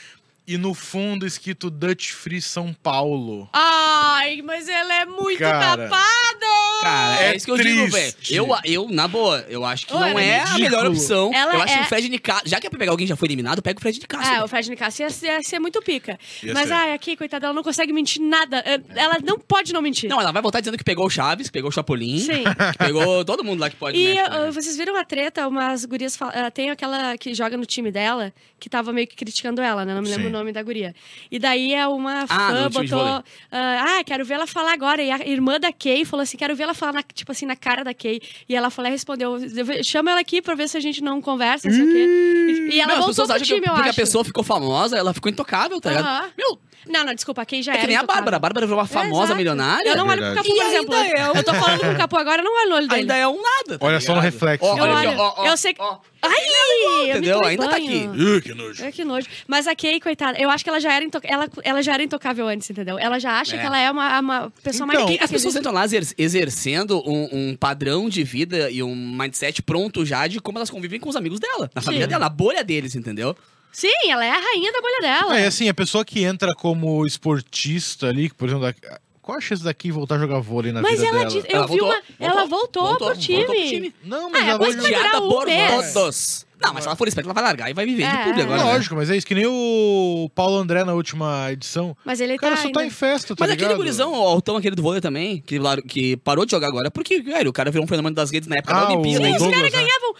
E 0.49 0.57
no 0.57 0.73
fundo 0.73 1.27
escrito 1.27 1.69
Dutch 1.69 2.09
Free 2.09 2.41
São 2.41 2.73
Paulo. 2.73 3.47
Ai, 3.53 4.41
mas 4.41 4.67
ela 4.67 4.95
é 4.95 5.05
muito 5.05 5.37
Cara. 5.37 5.87
tapada! 5.87 6.68
Cara. 6.81 7.21
É, 7.23 7.31
É 7.31 7.35
isso 7.35 7.45
que 7.45 7.51
eu 7.51 7.57
digo, 7.57 7.87
velho. 7.91 8.13
Eu, 8.29 8.47
eu, 8.63 8.87
na 8.89 9.07
boa, 9.07 9.45
eu 9.49 9.65
acho 9.65 9.87
que 9.87 9.93
Ô, 9.93 9.99
não 9.99 10.17
é 10.19 10.27
é 10.27 10.35
a 10.39 10.43
ridículo. 10.45 10.63
melhor 10.63 10.85
opção. 10.87 11.31
Ela 11.33 11.53
eu 11.55 11.61
acho 11.61 11.73
que 11.73 11.79
é- 11.79 11.83
o 11.83 11.85
Fred 11.85 12.09
Nicásio. 12.09 12.49
Já 12.49 12.59
que 12.59 12.67
é 12.67 12.69
pra 12.69 12.79
pegar 12.79 12.91
alguém 12.91 13.05
que 13.05 13.09
já 13.09 13.15
foi 13.15 13.27
eliminado, 13.27 13.61
pega 13.61 13.77
o 13.77 13.81
Fred 13.81 13.99
Nicásio. 13.99 14.33
É, 14.33 14.43
o 14.43 14.47
Fred 14.47 14.69
Nicasso 14.69 15.01
ia, 15.01 15.07
ia 15.23 15.43
ser 15.43 15.59
muito 15.59 15.81
pica. 15.81 16.19
Ia 16.43 16.53
Mas, 16.53 16.67
ser. 16.67 16.73
ai, 16.73 16.93
aqui, 16.93 17.15
coitada, 17.15 17.47
ela 17.47 17.53
não 17.53 17.63
consegue 17.63 17.91
mentir 17.93 18.21
nada. 18.21 18.59
É, 18.65 18.79
Ela 18.99 19.17
não 19.23 19.37
pode 19.39 19.73
não 19.73 19.81
mentir. 19.81 20.09
Não, 20.09 20.19
ela 20.21 20.31
vai 20.31 20.41
voltar 20.41 20.59
dizendo 20.59 20.77
que 20.77 20.83
pegou 20.83 21.05
o 21.05 21.09
Chaves, 21.09 21.47
que 21.47 21.53
pegou 21.53 21.69
o 21.69 21.71
Chapolin, 21.71 22.19
Sim. 22.19 22.43
que 22.71 22.77
pegou 22.77 23.23
todo 23.25 23.43
mundo 23.43 23.59
lá 23.59 23.69
que 23.69 23.75
pode. 23.75 23.97
E 23.97 24.13
né, 24.15 24.23
uh, 24.47 24.51
vocês 24.51 24.75
viram 24.77 24.95
a 24.95 25.03
treta? 25.03 25.47
Umas 25.47 25.85
gurias. 25.85 26.15
fal- 26.15 26.29
uh, 26.29 26.51
tem 26.51 26.69
aquela 26.69 27.17
que 27.17 27.33
joga 27.33 27.55
no 27.57 27.65
time 27.65 27.91
dela, 27.91 28.33
que 28.59 28.69
tava 28.69 28.91
meio 28.93 29.07
que 29.07 29.15
criticando 29.15 29.61
ela, 29.61 29.85
né? 29.85 29.93
Não 29.93 30.01
me 30.01 30.07
lembro 30.09 30.23
Sim. 30.23 30.29
o 30.29 30.31
nome 30.33 30.51
da 30.51 30.61
guria. 30.61 30.93
E 31.31 31.39
daí 31.39 31.73
é 31.73 31.87
uma 31.87 32.23
Ah, 32.23 32.27
fã 32.27 32.69
botou. 32.69 33.19
uh, 33.19 33.23
ah, 33.51 34.01
quero 34.05 34.23
ver 34.25 34.35
ela 34.35 34.47
falar 34.47 34.73
agora. 34.73 35.01
E 35.01 35.11
a 35.11 35.25
irmã 35.27 35.59
da 35.59 35.71
Kay 35.71 36.05
falou 36.05 36.23
assim: 36.23 36.37
quero 36.37 36.55
ver 36.55 36.63
ela 36.63 36.68
falar, 36.73 36.93
na- 36.93 37.03
tipo 37.03 37.31
assim, 37.31 37.45
na 37.45 37.55
cara 37.55 37.83
da 37.83 37.93
Kay. 37.93 38.21
E 38.47 38.55
ela 38.55 38.69
falou, 38.69 38.91
respondeu: 38.91 39.37
chama 39.83 40.11
ela 40.11 40.19
aqui 40.19 40.41
pra 40.41 40.55
ver 40.55 40.67
se 40.69 40.77
a 40.77 40.79
gente 40.79 41.01
não 41.01 41.21
conversa. 41.21 41.67
E, 41.69 42.69
e 42.73 42.79
ela 42.79 42.95
Não, 42.97 43.03
voltou 43.03 43.25
pro 43.27 43.41
time, 43.41 43.61
que 43.61 43.69
eu 43.69 43.73
porque 43.73 43.89
acho. 43.89 43.99
a 43.99 44.01
pessoa 44.03 44.23
ficou 44.23 44.43
famosa, 44.43 44.97
ela 44.97 45.13
ficou 45.13 45.31
intocável, 45.31 45.79
tá 45.81 45.89
ligado? 45.91 46.31
Meu, 46.37 46.59
Não, 46.89 47.03
não, 47.05 47.13
desculpa, 47.13 47.43
a 47.43 47.45
Kay 47.45 47.61
já 47.61 47.71
é 47.73 47.75
era. 47.75 47.81
que 47.81 47.87
nem 47.87 47.95
a. 47.97 48.03
Bárbara. 48.03 48.37
A 48.37 48.39
Bárbara 48.39 48.65
virou 48.65 48.79
uma 48.79 48.87
famosa 48.87 49.25
Exato. 49.25 49.37
milionária. 49.37 49.89
Eu 49.89 49.95
não 49.97 50.07
olho 50.07 50.17
pro 50.17 50.25
Verdade. 50.33 50.47
Capu, 50.47 50.55
por 50.57 50.65
E 50.65 50.67
exemplo. 50.67 50.95
ainda 50.95 51.17
é 51.19 51.31
um- 51.31 51.35
Eu 51.35 51.43
tô 51.43 51.53
falando 51.53 51.79
com 51.81 51.91
o 51.91 51.95
Capu 51.97 52.17
agora, 52.17 52.41
eu 52.41 52.45
não 52.45 52.59
olho 52.61 52.69
no 52.69 52.75
olho 52.77 52.87
dele. 52.87 53.01
Ainda 53.01 53.15
é 53.15 53.27
um 53.27 53.41
nada. 53.41 53.77
tá 53.79 53.85
Olha 53.85 53.99
só 53.99 54.15
no 54.15 54.21
reflexo. 54.21 54.65
Ó, 54.65 54.75
Eu 54.77 54.83
olha 54.83 54.93
aqui, 54.97 55.07
olho. 55.07 55.17
ó, 55.19 55.33
ó, 55.37 55.45
Eu 55.47 55.55
sei 55.57 55.73
que-. 55.73 55.81
Ai, 56.21 56.31
eu 56.31 57.05
me 57.05 57.09
Entendeu? 57.11 57.43
Ainda 57.45 57.69
tá 57.69 57.77
aqui. 57.77 58.07
Uh, 58.09 58.41
que 58.41 58.53
nojo. 58.53 58.83
É 58.83 58.91
que 58.91 59.05
nojo. 59.05 59.27
Mas 59.47 59.67
a 59.67 59.75
Kay, 59.75 59.99
coitada, 60.01 60.37
eu 60.37 60.49
acho 60.49 60.63
que 60.63 60.69
ela 60.69 60.79
já 60.79 60.91
era, 60.93 61.05
ela, 61.23 61.47
ela 61.63 61.81
já 61.81 61.93
era 61.93 62.03
intocável 62.03 62.47
antes, 62.47 62.69
entendeu? 62.69 62.97
Ela 62.99 63.19
já 63.19 63.39
acha 63.39 63.55
É. 63.55 63.59
que 63.59 63.65
ela 63.65 63.79
é 63.79 63.89
uma, 63.89 64.19
uma 64.19 64.53
pessoa 64.63 64.85
Então, 64.91 65.05
mais 65.07 65.21
as 65.21 65.31
pessoas 65.31 65.55
entram 65.55 65.71
lá 65.71 65.85
exer- 65.85 66.13
exercendo 66.17 66.99
um, 67.07 67.29
um 67.31 67.55
padrão 67.55 68.09
de 68.09 68.23
vida 68.23 68.69
e 68.69 68.83
um 68.83 68.93
mindset 68.95 69.61
pronto 69.61 70.05
já 70.05 70.27
de 70.27 70.41
como 70.41 70.57
elas 70.57 70.69
convivem 70.69 70.99
com 70.99 71.09
os 71.09 71.15
amigos 71.15 71.39
dela, 71.39 71.69
na 71.73 71.81
família 71.81 72.07
dela, 72.07 72.21
na 72.25 72.29
bolha 72.29 72.63
deles, 72.63 72.95
entendeu? 72.95 73.35
Sim, 73.71 73.91
ela 74.09 74.25
é 74.25 74.31
a 74.31 74.39
rainha 74.39 74.71
da 74.71 74.81
bolha 74.81 74.99
dela. 75.01 75.39
É, 75.39 75.45
assim, 75.47 75.69
a 75.69 75.73
pessoa 75.73 76.03
que 76.03 76.23
entra 76.23 76.53
como 76.55 77.05
esportista 77.05 78.07
ali, 78.07 78.29
por 78.29 78.47
exemplo, 78.49 78.65
da- 78.65 78.99
qual 79.21 79.37
a 79.37 79.41
chance 79.41 79.63
daqui 79.63 79.91
voltar 79.91 80.15
a 80.15 80.19
jogar 80.19 80.39
vôlei 80.39 80.71
na 80.71 80.81
Mas 80.81 80.99
vida 80.99 81.05
ela, 81.07 81.25
dela? 81.25 81.31
eu 81.47 81.55
Ela 81.55 81.67
vi 81.67 81.77
voltou, 81.77 81.87
uma. 81.87 82.01
ela 82.19 82.45
voltou, 82.45 82.95
pro 82.97 83.17
time. 83.17 83.37
voltou 83.45 83.55
pro 83.55 83.69
time. 83.69 83.93
Não, 84.03 84.29
mas 84.29 84.41
Ah, 84.41 84.45
é, 84.45 84.49
ela 84.49 84.59
mas 84.59 84.75
vai 84.75 85.19
um 85.21 85.29
por 85.29 85.45
mês. 85.45 85.93
todos. 85.93 86.49
Não, 86.61 86.73
mas 86.73 86.83
se 86.83 86.89
ela 86.89 86.95
for 86.97 87.07
esperta, 87.07 87.27
ela 87.29 87.33
vai 87.33 87.43
largar 87.43 87.69
e 87.69 87.73
vai 87.73 87.85
viver 87.85 88.03
de 88.03 88.09
É, 88.17 88.23
público 88.25 88.41
agora. 88.41 88.57
né? 88.65 88.73
Lógico, 88.73 88.93
mas 88.95 89.09
é 89.09 89.15
isso, 89.15 89.25
que 89.25 89.33
nem 89.33 89.45
o 89.45 90.29
Paulo 90.35 90.57
André 90.57 90.83
na 90.83 90.93
última 90.93 91.49
edição. 91.53 91.95
Mas 92.03 92.19
ele 92.19 92.35
O 92.35 92.37
cara 92.37 92.55
tá. 92.57 92.63
só 92.63 92.69
tá 92.71 92.79
ainda- 92.81 92.85
em 92.85 92.89
festa, 92.89 93.33
tá 93.33 93.45
Mas 93.45 93.51
ligado? 93.51 93.65
aquele 93.67 93.77
gurizão, 93.77 94.11
o 94.11 94.15
Altão, 94.27 94.57
aquele 94.57 94.75
do 94.75 94.81
vôlei 94.81 94.99
também, 94.99 95.41
que, 95.45 95.57
que 95.87 96.17
parou 96.17 96.43
de 96.43 96.51
jogar 96.51 96.67
agora, 96.67 96.91
porque, 96.91 97.21
velho, 97.21 97.49
o 97.49 97.53
cara 97.53 97.71
virou 97.71 97.85
um 97.85 97.87
fenômeno 97.87 98.13
das 98.13 98.29
redes 98.29 98.49
na 98.49 98.57
época 98.57 98.73
Ah, 98.75 98.79
da 98.85 98.91
Olimpíada. 98.91 99.25
hein? 99.25 99.35
Os 99.37 99.41
caras 99.43 99.61
né? 99.61 99.69
ganhavam 99.69 100.15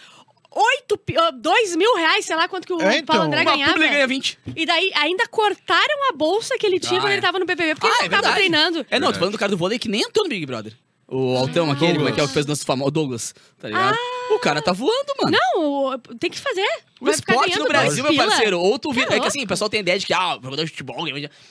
8, 0.50 0.98
pi- 0.98 1.16
ó, 1.16 1.30
2 1.30 1.76
mil 1.76 1.94
reais, 1.96 2.24
sei 2.24 2.34
lá 2.34 2.48
quanto 2.48 2.66
que 2.66 2.72
o 2.72 2.80
É, 2.82 2.96
então. 2.98 3.06
Paulo 3.06 3.22
André 3.22 3.44
ganhava. 3.44 3.72
pública 3.72 3.92
ganha 3.94 4.06
20. 4.06 4.38
E 4.56 4.66
daí 4.66 4.90
ainda 4.96 5.26
cortaram 5.28 6.08
a 6.08 6.12
bolsa 6.12 6.58
que 6.58 6.66
ele 6.66 6.80
tinha 6.80 6.98
Ah, 6.98 7.02
quando 7.02 7.10
é. 7.12 7.14
ele 7.14 7.22
tava 7.22 7.38
no 7.38 7.46
BBB, 7.46 7.74
porque 7.76 7.86
Ah, 7.86 7.90
ele 7.90 7.98
é 7.98 8.02
não 8.02 8.10
tava 8.10 8.22
verdade. 8.22 8.34
treinando. 8.36 8.86
É, 8.90 8.98
não, 8.98 9.12
tô 9.12 9.18
falando 9.18 9.32
do 9.32 9.38
cara 9.38 9.50
do 9.50 9.56
vôlei 9.56 9.78
que 9.78 9.88
nem 9.88 10.00
entrou 10.02 10.24
no 10.24 10.28
Big 10.30 10.44
Brother. 10.46 10.72
O 11.06 11.36
Altão 11.36 11.70
Ah. 11.70 11.74
aquele, 11.74 11.94
como 11.94 12.08
é 12.08 12.12
que 12.12 12.20
é 12.20 12.24
o 12.24 12.26
que 12.28 12.34
fez 12.34 12.46
o 12.46 12.48
nosso 12.48 12.64
famoso, 12.66 12.88
o 12.88 12.90
Douglas, 12.90 13.34
tá 13.60 13.68
ligado? 13.68 13.96
O 14.34 14.38
cara 14.38 14.62
tá 14.62 14.72
voando, 14.72 15.12
mano. 15.22 15.36
Não, 15.54 15.98
tem 16.18 16.30
que 16.30 16.38
fazer. 16.38 16.66
O 17.00 17.06
Vai 17.06 17.14
esporte 17.14 17.58
no 17.58 17.64
Brasil, 17.66 18.04
meu 18.04 18.14
parceiro, 18.14 18.60
ou 18.60 18.78
tu 18.78 18.92
vira. 18.92 19.06
Tá 19.08 19.14
É 19.16 19.20
que 19.20 19.26
assim, 19.26 19.42
o 19.42 19.46
pessoal 19.46 19.70
tem 19.70 19.80
ideia 19.80 19.98
de 19.98 20.06
que, 20.06 20.12
ah, 20.12 20.38
jogador 20.42 20.64
de 20.64 20.70
futebol. 20.70 21.04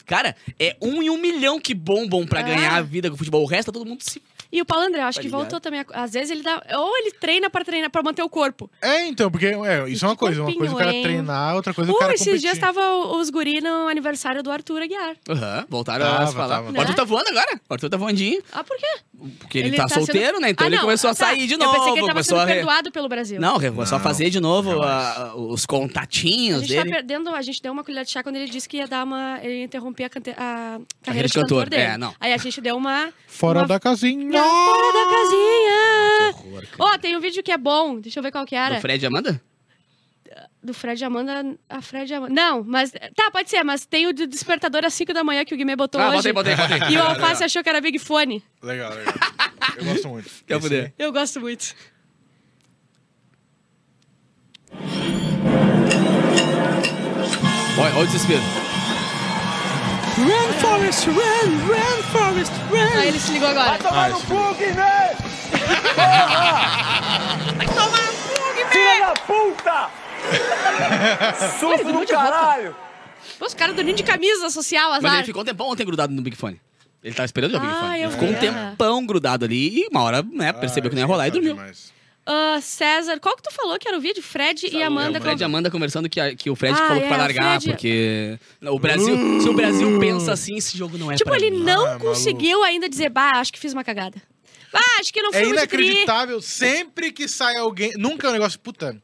Cara, 0.06 0.36
é 0.60 0.76
um 0.82 1.02
em 1.02 1.10
um 1.10 1.18
milhão 1.18 1.60
que 1.60 1.74
bombam 1.74 2.26
pra 2.28 2.42
É. 2.42 2.44
ganhar 2.44 2.76
a 2.76 2.82
vida 2.82 3.10
com 3.10 3.16
o 3.16 3.18
futebol. 3.18 3.42
O 3.42 3.48
resto, 3.48 3.72
todo 3.72 3.86
mundo 3.86 4.02
se. 4.04 4.22
E 4.52 4.62
o 4.62 4.66
Paulo 4.66 4.86
André, 4.86 5.02
eu 5.02 5.06
acho 5.06 5.18
Tá 5.18 5.22
que 5.22 5.28
ligado? 5.28 5.42
voltou 5.42 5.60
também. 5.60 5.84
Às 5.94 6.14
vezes 6.14 6.30
ele 6.32 6.42
dá. 6.44 6.62
Ou 6.78 6.98
ele 6.98 7.12
treina 7.14 7.50
pra 7.50 7.64
treinar, 7.66 7.90
pra 7.90 8.02
manter 8.04 8.22
o 8.24 8.30
corpo. 8.30 8.70
É, 8.82 9.06
então, 9.08 9.30
porque 9.32 9.48
é, 9.48 9.90
isso 9.90 10.06
é 10.06 10.08
uma 10.08 10.16
coisa. 10.16 10.42
Uma 10.44 10.54
coisa 10.56 10.74
o 10.74 10.78
cara 10.78 10.92
treinar, 10.92 11.56
outra 11.56 11.74
coisa 11.74 11.90
é 11.90 11.94
o 11.94 11.96
Uh, 11.96 12.00
cara 12.00 12.14
esses 12.14 12.26
competir. 12.26 12.42
dias 12.48 12.58
tava 12.60 12.96
os 13.16 13.30
guri 13.30 13.62
no 13.62 13.88
aniversário 13.88 14.42
do 14.44 14.52
Arthur 14.52 14.82
Aguiar. 14.84 15.16
Aham, 15.30 15.66
voltaram 15.70 16.06
Tava, 16.06 16.24
a 16.24 16.28
se 16.28 16.34
falar. 16.34 16.56
tava. 16.58 16.66
O 16.72 16.80
Arthur 16.80 16.90
Né? 16.90 16.96
tá 16.96 17.04
voando 17.04 17.30
agora. 17.30 17.62
O 17.70 17.74
Arthur 17.74 17.90
tá 17.90 17.98
voandinho. 17.98 18.42
Ah, 18.52 18.64
por 18.64 18.78
quê? 18.78 18.88
Porque 19.40 19.58
ele, 19.58 19.76
tá, 19.76 19.88
sendo- 19.88 20.06
solteiro, 20.06 20.40
né? 20.40 20.50
Então 20.52 20.66
Ah, 20.66 20.70
ele 20.70 20.78
começou 20.80 21.10
a 21.10 21.16
tá. 21.16 21.26
sair 21.28 21.46
de 21.46 21.54
Eu 21.54 21.60
novo. 21.60 21.72
pensei 21.72 21.86
que 21.94 22.00
ele 22.00 22.08
tava 22.08 22.14
começou 22.14 22.40
sendo 22.40 22.50
a 22.50 22.54
perdoado 22.70 22.92
pelo 22.92 23.10
Brasil. 23.10 23.40
Não, 23.42 23.56
a 23.58 23.60
Não, 23.60 24.00
fazer 24.00 24.30
de 24.30 24.40
novo 24.40 24.82
a- 24.84 25.34
os 25.36 25.64
A 25.64 25.68
contatinhos 25.68 26.62
gente 26.62 26.76
tá 26.76 26.84
dele. 26.84 26.96
perdendo, 26.96 27.30
a 27.34 27.42
gente 27.42 27.62
deu 27.62 27.72
uma 27.72 27.84
colher 27.84 28.06
de 28.06 28.12
chá 28.12 28.22
quando 28.24 28.36
ele 28.36 28.48
disse 28.50 28.70
que 28.70 28.78
ia 28.78 28.88
dar 28.88 29.04
uma. 29.04 29.40
Ele 29.42 29.60
ia 29.60 29.64
interromper 29.64 30.06
a, 30.06 30.10
cante- 30.10 30.30
a 30.32 30.34
carreira 30.36 30.86
Carreira 31.04 31.28
de 31.28 31.34
de 31.34 31.40
cantor, 31.40 31.64
cantor, 31.64 31.70
dele. 31.70 31.82
é, 31.84 31.98
não. 31.98 32.14
Aí 32.20 32.32
a 32.34 32.38
gente 32.38 32.62
deu 32.62 32.78
uma. 32.78 33.12
Fora 33.28 33.60
uma- 33.60 33.68
da 33.68 33.80
casinha. 33.80 34.42
Fora 34.44 34.94
da 34.94 35.12
casinha! 35.12 36.70
Ó, 36.78 36.98
tem 36.98 37.18
um 37.18 37.20
vídeo 37.20 37.42
que 37.44 37.52
é 37.52 37.58
bom. 37.58 38.00
Deixa 38.00 38.20
eu 38.20 38.24
ver 38.24 38.32
qual 38.32 38.46
que 38.46 38.56
era. 38.56 38.76
Do 38.76 38.82
Fred 38.82 39.04
e 39.04 39.08
Amanda? 39.08 39.42
Do 40.62 40.74
Fred 40.74 41.04
Amanda. 41.04 41.58
A 41.70 41.82
Fred 41.82 42.14
Amanda. 42.14 42.34
Não, 42.34 42.64
mas. 42.64 42.92
Tá, 43.16 43.32
pode 43.32 43.50
ser, 43.50 43.64
mas 43.64 43.86
tem 43.86 44.08
o 44.08 44.14
do 44.14 44.28
despertador 44.28 44.86
às 44.86 44.94
5 44.94 45.14
da 45.14 45.24
manhã 45.24 45.44
que 45.44 45.54
o 45.54 45.58
Guimê 45.58 45.76
botou 45.76 46.00
Ah, 46.00 46.10
hoje. 46.10 46.32
botei, 46.32 46.54
botei, 46.56 46.78
botei. 46.78 46.96
E 46.96 46.98
o 46.98 47.02
Alface 47.04 47.44
achou 47.44 47.64
que 47.64 47.70
era 47.70 47.82
Big 47.82 47.98
Fone. 47.98 48.44
Legal, 48.62 48.94
legal. 48.94 49.14
Eu 49.78 49.86
gosto 49.86 50.08
muito. 50.10 50.30
Quer 50.46 50.60
poder? 50.60 50.94
Eu 51.00 51.12
gosto 51.14 51.40
muito. 51.40 51.74
Olha, 57.78 57.96
olha 57.96 58.04
o 58.04 58.06
desespero. 58.08 58.42
Run, 60.18 60.54
Forest, 60.60 61.10
run, 61.10 61.50
run, 61.68 62.04
Forest, 62.12 62.54
run. 62.70 63.00
Aí 63.00 63.08
ele 63.08 63.20
se 63.20 63.32
ligou 63.32 63.48
agora. 63.48 63.78
Ah, 63.90 64.10
esse 64.10 64.26
Filha 68.72 69.00
da 69.08 69.14
puta! 69.22 69.90
Susto 71.60 71.92
do 71.92 72.06
caralho! 72.08 72.76
Pô, 73.38 73.46
os 73.46 73.54
caras 73.54 73.76
dormindo 73.76 73.96
de 73.96 74.04
camisa 74.04 74.50
social, 74.50 74.90
Mas 74.92 75.04
azar. 75.06 75.16
ele 75.18 75.26
ficou 75.26 75.42
um 75.42 75.46
tempão 75.46 75.68
ontem 75.70 75.86
grudado 75.86 76.14
no 76.14 76.22
Big 76.22 76.36
Fone. 76.36 76.60
Ele 77.04 77.16
tava 77.16 77.26
esperando 77.26 77.56
o 77.56 77.60
Big 77.60 77.72
Ah, 77.74 77.80
Fone. 77.80 78.12
ficou 78.12 78.30
um 78.30 78.34
tempão 78.34 79.06
grudado 79.06 79.46
ali 79.46 79.80
e 79.84 79.88
uma 79.90 80.02
hora, 80.04 80.22
né, 80.22 80.52
percebeu 80.54 80.90
que 80.90 80.96
não 80.96 81.02
ia 81.02 81.08
rolar 81.08 81.28
e 81.28 81.32
dormiu. 81.32 81.54
Demais. 81.56 81.92
Ah, 82.32 82.60
César, 82.62 83.20
qual 83.20 83.36
que 83.36 83.42
tu 83.42 83.52
falou 83.52 83.80
que 83.80 83.88
era 83.88 83.98
o 83.98 84.02
vídeo? 84.02 84.22
Fred 84.22 84.68
e 84.72 84.84
Amanda. 84.84 85.18
O 85.18 85.22
Fred 85.22 85.42
e 85.42 85.44
Amanda 85.44 85.72
conversando 85.72 86.08
que, 86.08 86.20
a- 86.20 86.36
que 86.36 86.48
o 86.50 86.56
Fred 86.56 86.76
Ah, 86.76 86.88
falou 86.88 87.00
que 87.02 87.06
é, 87.06 87.10
vai 87.10 87.18
o 87.18 87.22
largar, 87.22 87.60
Fred- 87.62 87.74
porque 87.74 88.40
o 88.68 88.78
Brasil, 88.80 89.42
se 89.42 89.50
o 89.50 89.54
Brasil 89.54 90.00
pensa 90.00 90.32
assim, 90.34 90.56
esse 90.56 90.78
jogo 90.78 90.96
não 90.98 91.12
é 91.12 91.16
Tipo, 91.16 91.32
pra 91.32 91.40
ele 91.40 91.50
mim. 91.50 91.64
não 91.64 91.86
Ah, 91.88 91.98
conseguiu 91.98 92.64
ainda 92.64 92.88
dizer, 92.88 93.10
bah, 93.10 93.32
acho 93.40 93.52
que 93.52 93.58
fiz 93.60 93.74
uma 93.74 93.84
cagada. 93.84 94.22
Bah, 94.72 94.80
acho 95.00 95.12
que 95.12 95.22
não 95.24 95.32
fui 95.34 95.42
É 95.42 95.46
inacreditável. 95.50 96.40
Sempre 96.42 97.12
que 97.12 97.28
sai 97.28 97.56
alguém. 97.58 97.92
Nunca 97.98 98.28
é 98.28 98.30
um 98.30 98.34
negócio. 98.34 98.60
Puta. 98.60 98.96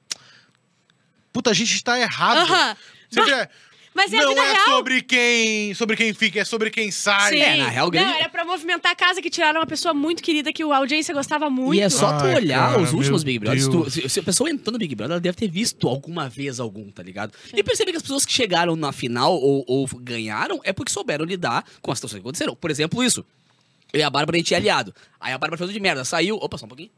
Puta, 1.33 1.49
a 1.49 1.53
gente 1.53 1.83
tá 1.83 1.99
errado. 1.99 2.37
Aham. 2.37 2.77
Sempre 3.09 3.31
Bah, 3.31 3.41
é. 3.41 3.49
Mas 3.95 4.11
é 4.11 4.17
a 4.17 4.21
não 4.23 4.29
vida 4.29 4.41
é 4.41 4.51
real. 4.51 4.65
sobre 4.75 5.01
quem. 5.01 5.73
Sobre 5.73 5.95
quem 5.95 6.13
fica, 6.13 6.41
é 6.41 6.45
sobre 6.45 6.69
quem 6.69 6.91
sai. 6.91 7.31
Sim. 7.33 7.39
É, 7.39 7.55
na 7.57 7.69
real, 7.69 7.89
grande- 7.89 8.09
Não, 8.11 8.15
era 8.19 8.27
pra 8.29 8.43
movimentar 8.43 8.91
a 8.91 8.95
casa 8.95 9.21
que 9.21 9.29
tiraram 9.29 9.61
uma 9.61 9.65
pessoa 9.65 9.93
muito 9.93 10.21
querida 10.21 10.51
que 10.51 10.61
a 10.61 10.75
audiência 10.77 11.13
gostava 11.13 11.49
muito. 11.49 11.75
E 11.75 11.81
é 11.81 11.89
só 11.89 12.11
tu 12.17 12.25
Ai, 12.25 12.35
olhar 12.35 12.71
cara, 12.71 12.81
os 12.81 12.91
últimos 12.91 13.23
Big 13.23 13.39
Brothers. 13.39 13.63
se 13.63 13.71
tu- 13.71 13.89
se, 13.89 14.09
se 14.09 14.19
a 14.19 14.23
pessoa 14.23 14.49
entrou 14.49 14.73
no 14.73 14.77
Big 14.77 14.93
Brother, 14.93 15.13
ela 15.13 15.21
deve 15.21 15.37
ter 15.37 15.47
visto 15.47 15.87
alguma 15.87 16.27
vez 16.27 16.59
algum, 16.59 16.91
tá 16.91 17.01
ligado? 17.01 17.33
E 17.53 17.63
perceber 17.63 17.91
que 17.91 17.97
as 17.97 18.03
pessoas 18.03 18.25
que 18.25 18.33
chegaram 18.33 18.75
na 18.75 18.91
final 18.91 19.33
ou, 19.33 19.63
ou 19.65 19.87
ganharam 20.01 20.59
é 20.65 20.73
porque 20.73 20.91
souberam 20.91 21.23
lidar 21.23 21.63
com 21.81 21.89
as 21.91 21.97
situações 21.97 22.19
que 22.19 22.21
aconteceram. 22.27 22.53
Por 22.55 22.69
exemplo, 22.69 23.01
isso. 23.01 23.25
Eu 23.93 24.01
e 24.01 24.03
a 24.03 24.09
Bárbara, 24.09 24.35
a 24.35 24.39
gente 24.39 24.53
é 24.53 24.57
aliado. 24.57 24.93
Aí 25.21 25.31
a 25.31 25.37
Bárbara 25.37 25.57
fez 25.57 25.71
de 25.71 25.79
merda, 25.79 26.03
saiu. 26.03 26.35
Opa, 26.35 26.57
só 26.57 26.65
um 26.65 26.67
pouquinho. 26.67 26.89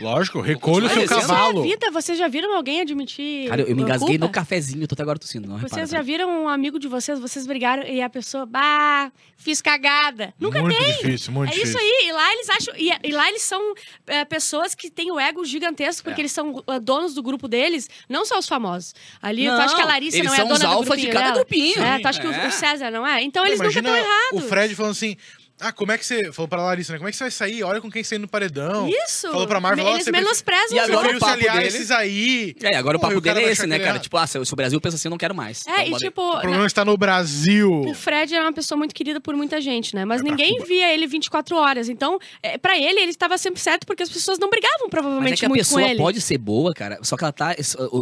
Lógico, 0.00 0.40
recolhe 0.40 0.86
o 0.86 0.88
seu 0.90 1.02
é 1.02 1.06
cavalo. 1.06 1.62
Vida, 1.62 1.90
vocês 1.90 2.18
já 2.18 2.28
viram 2.28 2.54
alguém 2.56 2.80
admitir. 2.80 3.48
Cara, 3.48 3.62
eu, 3.62 3.68
eu 3.68 3.76
me 3.76 3.82
engasguei 3.82 4.18
culpa? 4.18 4.26
no 4.26 4.32
cafezinho, 4.32 4.86
tô 4.88 4.94
até 4.94 5.02
agora 5.02 5.18
tossindo. 5.18 5.48
Não 5.48 5.56
repara, 5.56 5.74
Vocês 5.74 5.90
tá? 5.90 5.96
já 5.96 6.02
viram 6.02 6.44
um 6.44 6.48
amigo 6.48 6.78
de 6.78 6.88
vocês, 6.88 7.18
vocês 7.18 7.46
brigaram 7.46 7.82
e 7.84 8.00
a 8.00 8.08
pessoa, 8.10 8.46
bah, 8.46 9.10
fiz 9.36 9.60
cagada. 9.60 10.32
Nunca 10.38 10.60
muito 10.60 10.76
tem. 10.78 10.92
difícil, 10.96 11.32
muito 11.32 11.50
é 11.50 11.54
difícil. 11.54 11.78
isso 11.78 11.78
aí. 11.78 12.08
E 12.08 12.12
lá 12.12 12.32
eles 12.32 12.50
acham. 12.50 12.74
E, 12.76 12.90
e 13.04 13.12
lá 13.12 13.28
eles 13.28 13.42
são 13.42 13.74
é, 14.06 14.24
pessoas 14.24 14.74
que 14.74 14.90
têm 14.90 15.10
o 15.10 15.18
ego 15.20 15.44
gigantesco, 15.44 16.04
porque 16.04 16.20
É. 16.20 16.22
eles 16.22 16.32
são 16.32 16.52
uh, 16.66 16.80
donos 16.80 17.14
do 17.14 17.22
grupo 17.22 17.46
deles, 17.48 17.88
não 18.08 18.24
só 18.24 18.38
os 18.38 18.46
famosos. 18.48 18.94
Ali, 19.20 19.44
tu 19.46 19.52
Não, 19.52 19.60
acha 19.60 19.74
que 19.74 19.80
a 19.82 19.86
Larissa 19.86 20.16
eles 20.18 20.26
não 20.26 20.34
é 20.34 20.36
são 20.38 20.46
dona 20.48 20.54
os 20.56 20.60
do 20.62 20.66
alfa 20.78 20.96
de 20.96 21.06
cada 21.08 21.20
dela? 21.24 21.34
grupinho. 21.36 21.82
É, 21.82 21.98
tu 21.98 22.06
acha 22.06 22.20
que 22.20 22.26
o- 22.26 22.32
É. 22.32 22.48
o 22.48 22.50
César 22.52 22.90
não 22.90 23.06
é? 23.06 23.22
Então 23.22 23.44
eles 23.46 23.58
nunca 23.60 23.70
Imagina 23.72 23.98
estão 23.98 24.10
errados. 24.12 24.44
O 24.44 24.48
Fred 24.48 24.74
falando 24.74 24.92
assim. 24.92 25.16
Ah, 25.62 25.72
como 25.72 25.92
é 25.92 25.98
que 25.98 26.04
você. 26.04 26.32
Falou 26.32 26.48
pra 26.48 26.62
Larissa, 26.62 26.92
né? 26.92 26.98
Como 26.98 27.08
é 27.08 27.10
que 27.12 27.16
você 27.16 27.24
vai 27.24 27.30
sair? 27.30 27.62
Olha 27.62 27.80
com 27.80 27.90
quem 27.90 28.02
você 28.02 28.18
no 28.18 28.26
paredão. 28.28 28.88
Isso. 28.88 29.30
Falou 29.30 29.46
pra 29.46 29.60
Marvel, 29.60 29.86
Eles 29.88 30.04
você 30.04 30.10
menosprezam 30.12 30.76
E 30.76 30.80
os 30.80 30.90
agora 30.90 31.16
o 31.16 31.20
papo 31.20 31.32
a 31.48 31.52
dele- 31.54 31.66
esses 31.66 31.90
aí. 31.90 32.54
É, 32.62 32.76
agora 32.76 32.96
o 32.96 33.00
Porra, 33.00 33.12
papo 33.12 33.20
dele 33.22 33.40
é 33.40 33.52
esse, 33.52 33.66
né, 33.66 33.78
cara? 33.78 33.98
Tipo, 33.98 34.16
ah, 34.16 34.26
se 34.26 34.38
o 34.38 34.56
Brasil 34.56 34.80
pensa 34.80 34.96
assim, 34.96 35.08
eu 35.08 35.10
não 35.10 35.18
quero 35.18 35.34
mais. 35.34 35.66
É, 35.66 35.70
Então, 35.72 35.84
e 35.86 35.90
bora 35.90 36.04
tipo. 36.04 36.20
O 36.22 36.34
na- 36.34 36.40
problema 36.40 36.66
está 36.66 36.84
no 36.84 36.96
Brasil. 36.96 37.70
O 37.70 37.94
Fred 37.94 38.34
era 38.34 38.44
uma 38.44 38.52
pessoa 38.52 38.76
muito 38.76 38.94
querida 38.94 39.20
por 39.20 39.34
muita 39.36 39.60
gente, 39.60 39.94
né? 39.94 40.04
Mas 40.04 40.20
É 40.20 40.24
ninguém 40.24 40.54
Cuba. 40.54 40.66
via 40.66 40.92
ele 40.92 41.06
24 41.06 41.56
horas. 41.56 41.88
Então, 41.88 42.18
é, 42.42 42.58
pra 42.58 42.76
ele, 42.76 43.00
ele 43.00 43.10
estava 43.10 43.38
sempre 43.38 43.60
certo 43.60 43.86
porque 43.86 44.02
as 44.02 44.10
pessoas 44.10 44.38
não 44.38 44.50
brigavam 44.50 44.72
Mas 44.80 44.86
é 44.86 44.90
provavelmente 44.90 45.38
que 45.40 45.46
a 45.46 45.48
muito 45.48 45.60
pessoa 45.60 45.80
com 45.82 45.88
ele. 45.88 45.98
pode 45.98 46.20
ser 46.20 46.38
boa, 46.38 46.72
cara, 46.74 46.98
só 47.02 47.16
que 47.16 47.24
ela 47.24 47.32
tá. 47.32 47.54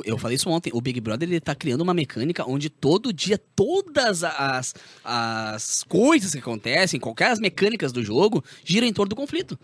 Eu 0.04 0.16
falei 0.18 0.36
isso 0.36 0.48
ontem. 0.48 0.70
O 0.72 0.80
Big 0.80 1.00
Brother 1.00 1.28
ele 1.28 1.40
tá 1.40 1.54
criando 1.54 1.82
uma 1.82 1.92
mecânica 1.94 2.44
onde 2.48 2.70
todo 2.70 3.12
dia, 3.12 3.38
todas 3.54 4.24
as, 4.24 4.74
as 5.04 5.84
coisas 5.88 6.32
que 6.32 6.38
acontecem, 6.38 6.98
qualquer 6.98 7.26
as 7.30 7.38
mecânicas 7.38 7.49
do 7.92 8.02
jogo, 8.02 8.42
giram 8.64 8.86
em 8.86 8.92
torno 8.92 9.10
do 9.10 9.16
conflito. 9.16 9.58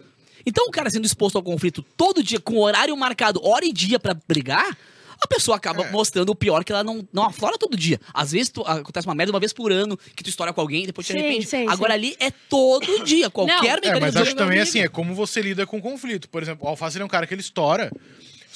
Então, 0.44 0.66
o 0.66 0.70
cara 0.70 0.88
sendo 0.90 1.05
exposto 1.07 1.37
ao 1.37 1.42
conflito 1.42 1.83
todo 1.96 2.22
dia, 2.22 2.38
com 2.40 2.59
horário 2.59 2.96
marcado, 2.96 3.40
hora 3.44 3.64
e 3.64 3.72
dia 3.72 3.99
pra 3.99 4.14
brigar, 4.29 4.77
a 5.20 5.27
pessoa 5.27 5.57
acaba 5.57 5.83
É. 5.85 5.90
mostrando 5.90 6.29
o 6.31 6.35
pior 6.37 6.62
que 6.62 6.70
ela 6.70 6.85
não, 6.85 7.07
não 7.12 7.25
aflora 7.25 7.57
todo 7.59 7.77
dia. 7.77 7.99
Às 8.12 8.33
vezes 8.33 8.51
tu- 8.51 8.61
acontece 8.62 9.09
uma 9.09 9.14
merda 9.14 9.33
uma 9.33 9.40
vez 9.40 9.53
por 9.53 9.72
ano, 9.72 9.99
que 10.14 10.22
tu 10.22 10.29
estoura 10.29 10.53
com 10.53 10.61
alguém 10.61 10.83
e 10.85 10.87
depois 10.87 11.07
te 11.07 11.14
arrepende. 11.14 11.46
sim, 11.46 11.66
Agora 11.68 11.94
sim. 11.94 11.99
ali 11.99 12.16
é 12.20 12.31
todo 12.31 13.03
dia, 13.03 13.31
qualquer 13.31 13.81
Não. 13.83 13.90
É, 13.92 13.99
mas 14.01 14.14
acho 14.14 14.27
jogo, 14.27 14.37
também 14.38 14.57
meu 14.59 14.62
assim, 14.62 14.79
amigo. 14.81 14.92
é 14.92 14.94
como 14.94 15.14
você 15.14 15.40
lida 15.40 15.66
com 15.66 15.81
conflito. 15.81 16.29
Por 16.29 16.42
exemplo, 16.42 16.66
o 16.66 16.68
Alface 16.68 16.96
ele 16.99 17.03
é 17.03 17.07
um 17.07 17.09
cara 17.09 17.27
que 17.27 17.33
ele 17.35 17.40
estoura, 17.40 17.90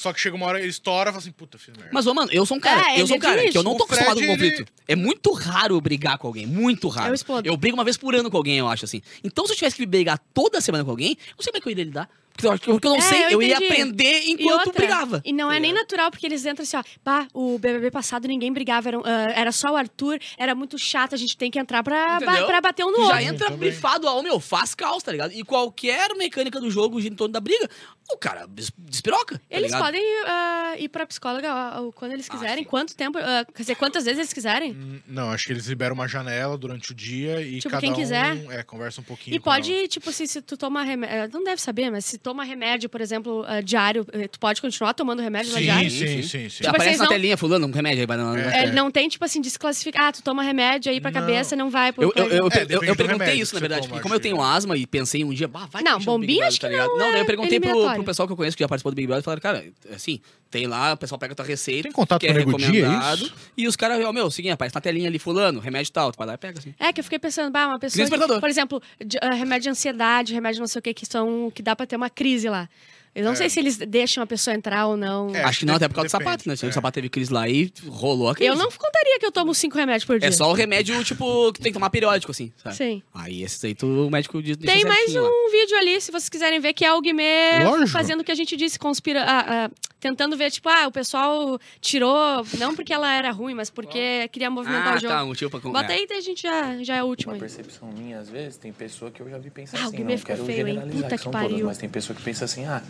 só 0.00 0.12
que 0.12 0.20
chega 0.20 0.34
uma 0.36 0.46
hora, 0.46 0.58
ele 0.58 0.68
estoura 0.68 1.10
e 1.10 1.12
fala 1.12 1.18
assim, 1.22 1.32
puta, 1.32 1.58
fiz 1.58 1.74
merda. 1.76 1.90
Mas, 1.92 2.06
ô, 2.06 2.14
mano, 2.14 2.30
eu 2.32 2.44
sou 2.46 2.56
um 2.56 2.60
cara, 2.60 2.80
É, 2.90 2.94
eu 2.94 2.98
ele 3.00 3.06
sou 3.08 3.16
um 3.16 3.20
cara 3.20 3.34
admite. 3.34 3.52
que 3.52 3.58
eu 3.58 3.62
não 3.62 3.76
tô 3.76 3.84
O 3.84 3.86
Fred, 3.86 4.02
acostumado 4.02 4.26
com 4.26 4.32
ele- 4.42 4.50
conflito. 4.50 4.72
É 4.88 4.96
muito 4.96 5.32
raro 5.32 5.74
eu 5.76 5.80
brigar 5.80 6.18
com 6.18 6.26
alguém, 6.26 6.46
muito 6.46 6.88
raro. 6.88 7.10
Eu 7.10 7.14
explodo. 7.14 7.48
Eu 7.48 7.56
brigo 7.56 7.76
uma 7.76 7.84
vez 7.84 7.96
por 7.96 8.14
ano 8.14 8.30
com 8.30 8.36
alguém, 8.36 8.58
eu 8.58 8.68
acho, 8.68 8.84
assim. 8.84 9.00
Então, 9.22 9.46
se 9.46 9.52
eu 9.52 9.56
tivesse 9.56 9.76
que 9.76 9.86
brigar 9.86 10.18
toda 10.34 10.60
semana 10.60 10.84
com 10.84 10.90
alguém, 10.90 11.10
eu 11.10 11.34
não 11.36 11.42
sei 11.42 11.52
como 11.52 11.58
é 11.58 11.60
que 11.60 11.68
eu 11.68 11.72
iria 11.72 11.84
lidar. 11.84 12.08
Porque 12.32 12.46
eu, 12.46 12.52
acho 12.52 12.62
que- 12.62 12.70
porque 12.70 12.86
eu 12.86 12.90
não 12.92 12.98
É, 12.98 13.02
sei, 13.02 13.24
eu 13.26 13.30
eu, 13.32 13.42
ia 13.42 13.56
entendi. 13.56 13.72
aprender 13.72 14.20
E 14.22 14.30
enquanto 14.32 14.66
outra, 14.68 14.72
brigava. 14.72 15.20
E 15.26 15.32
não 15.32 15.50
é 15.50 15.54
Tá 15.56 15.60
nem 15.60 15.72
ligado? 15.72 15.82
natural, 15.82 16.10
porque 16.10 16.24
eles 16.26 16.46
entram 16.46 16.62
assim, 16.62 16.76
ó. 16.76 16.82
Pá, 17.04 17.26
o 17.34 17.58
BBB 17.58 17.90
passado 17.90 18.26
ninguém 18.26 18.50
brigava, 18.50 18.88
era, 18.88 18.98
ah, 19.04 19.32
era 19.34 19.52
só 19.52 19.72
o 19.72 19.76
Arthur, 19.76 20.18
era 20.38 20.54
muito 20.54 20.78
chato, 20.78 21.14
a 21.14 21.18
gente 21.18 21.36
tem 21.36 21.50
que 21.50 21.58
entrar 21.58 21.82
pra, 21.82 22.18
ba- 22.20 22.46
pra 22.46 22.60
bater 22.62 22.84
um 22.86 22.92
no 22.92 22.98
Já 22.98 23.02
outro. 23.04 23.20
entra 23.20 23.46
também. 23.50 23.58
brifado, 23.58 24.06
ó, 24.06 24.22
meu, 24.22 24.40
faz 24.40 24.74
caos, 24.74 25.02
tá 25.02 25.12
ligado? 25.12 25.32
E 25.34 25.42
qualquer 25.44 26.14
mecânica 26.16 26.58
do 26.60 26.70
jogo 26.70 26.98
gira 27.00 27.12
em 27.12 27.16
torno 27.16 27.32
da 27.32 27.40
briga, 27.40 27.68
o 28.12 28.18
cara 28.18 28.46
des- 28.48 28.72
despiroca. 28.78 29.36
tá 29.38 29.42
Eles 29.50 29.66
ligado? 29.72 29.82
podem 29.84 30.02
ah, 30.26 30.74
ir 30.78 30.88
pra 30.88 31.06
psicóloga 31.06 31.48
ó, 31.80 31.92
quando 31.92 32.12
eles 32.12 32.26
Ah, 32.28 32.32
quiserem, 32.32 32.64
sim. 32.64 32.70
quanto 32.70 32.94
tempo, 32.94 33.18
ah, 33.18 33.44
quer 33.54 33.62
dizer, 33.62 33.74
quantas 33.76 34.04
vezes 34.04 34.18
eles 34.18 34.32
quiserem. 34.32 34.72
Hum, 34.72 35.00
Não, 35.06 35.30
acho 35.30 35.46
que 35.46 35.52
eles 35.52 35.66
liberam 35.66 35.94
uma 35.94 36.06
janela 36.08 36.56
durante 36.58 36.92
o 36.92 36.94
dia 36.94 37.40
e 37.42 37.56
Tipo, 37.58 37.70
cada 37.70 37.80
quem 37.80 37.92
um 37.92 37.94
quiser. 37.94 38.36
é, 38.50 38.62
conversa 38.62 39.00
um 39.00 39.04
pouquinho. 39.04 39.36
E 39.36 39.38
com 39.38 39.50
ela. 39.52 39.60
pode, 39.62 39.88
tipo, 39.88 40.10
se, 40.12 40.26
se 40.26 40.40
tu 40.42 40.56
toma 40.56 40.82
remédio. 40.82 41.30
Não 41.32 41.44
deve 41.44 41.60
saber, 41.60 41.90
mas 41.90 42.04
se 42.04 42.18
toma 42.18 42.44
remédio, 42.44 42.88
por 42.88 43.00
exemplo, 43.00 43.44
ah, 43.46 43.60
diário, 43.60 44.06
eh, 44.12 44.28
tu 44.28 44.38
pode 44.38 44.60
continuar 44.60 44.94
tomando 44.94 45.20
remédio 45.22 45.52
lá 45.52 45.58
Sim, 45.58 45.64
diário. 45.64 45.90
sim, 45.90 46.06
sim, 46.06 46.22
sim. 46.22 46.48
Já 46.48 46.48
Tipo, 46.56 46.68
aparece 46.70 46.88
vocês 46.90 46.98
na 46.98 47.04
não- 47.04 47.12
telinha, 47.12 47.36
fulano, 47.36 47.66
um 47.66 47.70
remédio 47.70 48.00
aí, 48.00 48.06
vai 48.06 48.16
na- 48.16 48.38
É. 48.40 48.64
É, 48.64 48.72
não 48.72 48.90
tem, 48.90 49.08
tipo 49.08 49.24
assim, 49.24 49.40
desclassificar. 49.40 50.00
Ah, 50.08 50.12
tu 50.12 50.22
toma 50.22 50.42
remédio 50.42 50.90
aí 50.90 51.00
pra 51.00 51.10
Não. 51.10 51.20
cabeça, 51.20 51.54
não 51.56 51.68
vai 51.70 51.92
por 51.92 52.02
Eu, 52.04 52.12
eu, 52.16 52.26
eu, 52.28 52.48
É, 52.50 52.66
eu- 52.70 52.82
eu 52.84 52.96
perguntei 52.96 53.34
isso, 53.34 53.54
na 53.54 53.60
verdade, 53.60 53.82
toma, 53.82 53.90
porque 53.94 54.02
como 54.02 54.14
eu 54.14 54.20
tenho 54.20 54.40
asma 54.40 54.76
e 54.76 54.86
pensei 54.86 55.22
um 55.24 55.30
dia, 55.32 55.46
bah, 55.46 55.66
vai 55.70 55.82
Não, 55.82 55.98
bombinha 55.98 56.46
acho 56.46 56.58
tá 56.60 56.68
que 56.68 56.72
ligado? 56.74 56.88
não 56.90 56.98
Não, 56.98 57.06
é 57.16 57.20
eu 57.20 57.26
perguntei 57.26 57.60
pro. 57.60 57.99
Pro 58.02 58.10
pessoal 58.10 58.26
que 58.26 58.32
eu 58.32 58.36
conheço 58.36 58.56
que 58.56 58.62
já 58.62 58.68
participou 58.68 58.92
do 58.92 58.96
Big 58.96 59.06
Brother 59.06 59.22
e 59.22 59.24
falaram, 59.24 59.40
cara, 59.42 59.64
assim, 59.94 60.20
tem 60.50 60.66
lá, 60.66 60.92
o 60.92 60.96
pessoal 60.96 61.18
pega 61.18 61.32
a 61.32 61.36
tua 61.36 61.44
receita. 61.44 61.82
Tem 61.84 61.92
contato 61.92 62.20
que 62.20 62.26
com 62.26 62.32
o 62.32 62.36
é 62.36 62.38
Nego 62.38 62.56
Di, 62.58 62.64
é 62.64 62.66
recomendado, 62.82 63.22
isso? 63.26 63.34
E 63.56 63.66
os 63.68 63.76
caras, 63.76 64.04
ó, 64.04 64.12
meu, 64.12 64.30
seguinte, 64.30 64.52
aparece 64.52 64.74
na 64.74 64.80
telinha 64.80 65.08
ali, 65.08 65.18
fulano, 65.18 65.60
remédio 65.60 65.92
tal, 65.92 66.10
tu 66.12 66.16
vai 66.18 66.26
lá 66.26 66.34
e 66.34 66.38
pega, 66.38 66.58
assim. 66.58 66.74
É, 66.78 66.92
que 66.92 67.00
eu 67.00 67.04
fiquei 67.04 67.18
pensando, 67.18 67.50
bah, 67.52 67.66
uma 67.68 67.78
pessoa. 67.78 68.04
que- 68.08 68.40
por 68.40 68.48
exemplo, 68.48 68.82
de- 69.04 69.18
ah, 69.22 69.34
remédio 69.34 69.64
de 69.64 69.70
ansiedade, 69.70 70.34
remédio 70.34 70.60
não 70.60 70.66
sei 70.66 70.78
o 70.78 70.82
que, 70.82 70.92
que 70.94 71.06
são. 71.06 71.50
que 71.54 71.62
dá 71.62 71.74
pra 71.76 71.86
ter 71.86 71.96
uma 71.96 72.10
crise 72.10 72.48
lá. 72.48 72.68
Eu 73.14 73.24
não 73.24 73.32
É. 73.32 73.34
sei 73.34 73.50
se 73.50 73.58
eles 73.58 73.76
deixam 73.76 74.22
a 74.22 74.26
pessoa 74.26 74.54
entrar 74.54 74.86
ou 74.86 74.96
não. 74.96 75.34
É, 75.34 75.42
Acho 75.42 75.60
que 75.60 75.66
não, 75.66 75.74
até 75.74 75.88
por 75.88 75.94
causa 75.96 76.08
do 76.08 76.10
sapato, 76.12 76.48
né? 76.48 76.54
Se 76.54 76.64
é. 76.64 76.68
O 76.68 76.72
sapato 76.72 76.94
teve 76.94 77.08
crise 77.08 77.32
lá 77.32 77.48
e 77.48 77.72
rolou 77.88 78.28
a 78.28 78.34
crise. 78.34 78.48
Eu 78.48 78.54
não 78.56 78.70
contaria 78.70 79.18
que 79.18 79.26
eu 79.26 79.32
tomo 79.32 79.52
cinco 79.54 79.76
remédios 79.76 80.04
por 80.04 80.18
dia. 80.18 80.28
É 80.28 80.32
só 80.32 80.48
o 80.48 80.52
remédio, 80.52 81.02
tipo, 81.02 81.52
que 81.52 81.60
tem 81.60 81.72
que 81.72 81.76
tomar 81.76 81.90
periódico, 81.90 82.30
assim, 82.30 82.52
sabe? 82.62 82.76
Sim. 82.76 83.02
Aí 83.12 83.42
esses 83.42 83.62
aí 83.64 83.74
tu, 83.74 83.86
o 84.06 84.10
médico 84.10 84.40
diz 84.42 84.56
Tem 84.56 84.84
mais 84.84 84.98
certinho 85.06 85.22
lá. 85.22 85.28
um 85.28 85.50
vídeo 85.50 85.76
ali, 85.78 86.00
se 86.00 86.12
vocês 86.12 86.28
quiserem 86.28 86.60
ver, 86.60 86.72
que 86.72 86.84
é 86.84 86.92
o 86.92 87.00
Guimê 87.00 87.64
Lógico. 87.64 87.88
fazendo 87.88 88.20
o 88.20 88.24
que 88.24 88.30
a 88.30 88.34
gente 88.36 88.56
disse, 88.56 88.78
conspira. 88.78 89.24
ah, 89.24 89.64
ah, 89.66 89.70
tentando 89.98 90.34
ver, 90.36 90.50
tipo, 90.50 90.66
ah, 90.68 90.86
o 90.86 90.92
pessoal 90.92 91.58
tirou, 91.78 92.42
não 92.58 92.74
porque 92.74 92.90
ela 92.92 93.12
era 93.12 93.30
ruim, 93.30 93.52
mas 93.54 93.68
porque 93.68 94.28
queria 94.28 94.48
movimentar 94.50 94.94
Ah, 94.94 94.96
o 94.96 94.98
jogo. 95.00 95.12
tá, 95.14 95.24
um 95.24 95.26
motivo 95.26 95.50
pra... 95.50 95.60
Bota 95.70 95.92
é. 95.92 95.96
aí, 95.96 96.06
a 96.10 96.20
gente 96.20 96.42
já, 96.42 96.82
já 96.82 96.96
é 96.96 97.02
o 97.02 97.06
último 97.06 97.32
Uma 97.32 97.36
aí. 97.36 97.40
percepção 97.40 97.88
minha, 97.92 98.18
às 98.18 98.30
vezes, 98.30 98.56
tem 98.56 98.72
pessoa 98.72 99.10
que 99.10 99.20
eu 99.20 99.28
já 99.28 99.36
vi 99.36 99.50
pensar 99.50 99.76
Ah, 99.78 99.82
o 99.82 99.86
assim, 99.88 99.96
Guimê 99.98 100.12
não 100.12 100.18
ficou 100.18 100.36
quero 100.36 100.46
feio, 100.46 100.68
hein? 100.68 100.80
Puta 100.80 100.90
que 100.90 101.00
são 101.00 101.08
que 101.18 101.24
todas, 101.24 101.42
pariu. 101.50 101.66
mas 101.66 101.76
tem 101.76 101.88
pessoa 101.88 102.16
que 102.16 102.22
pensa 102.22 102.44
assim, 102.46 102.64
ah, 102.64 102.82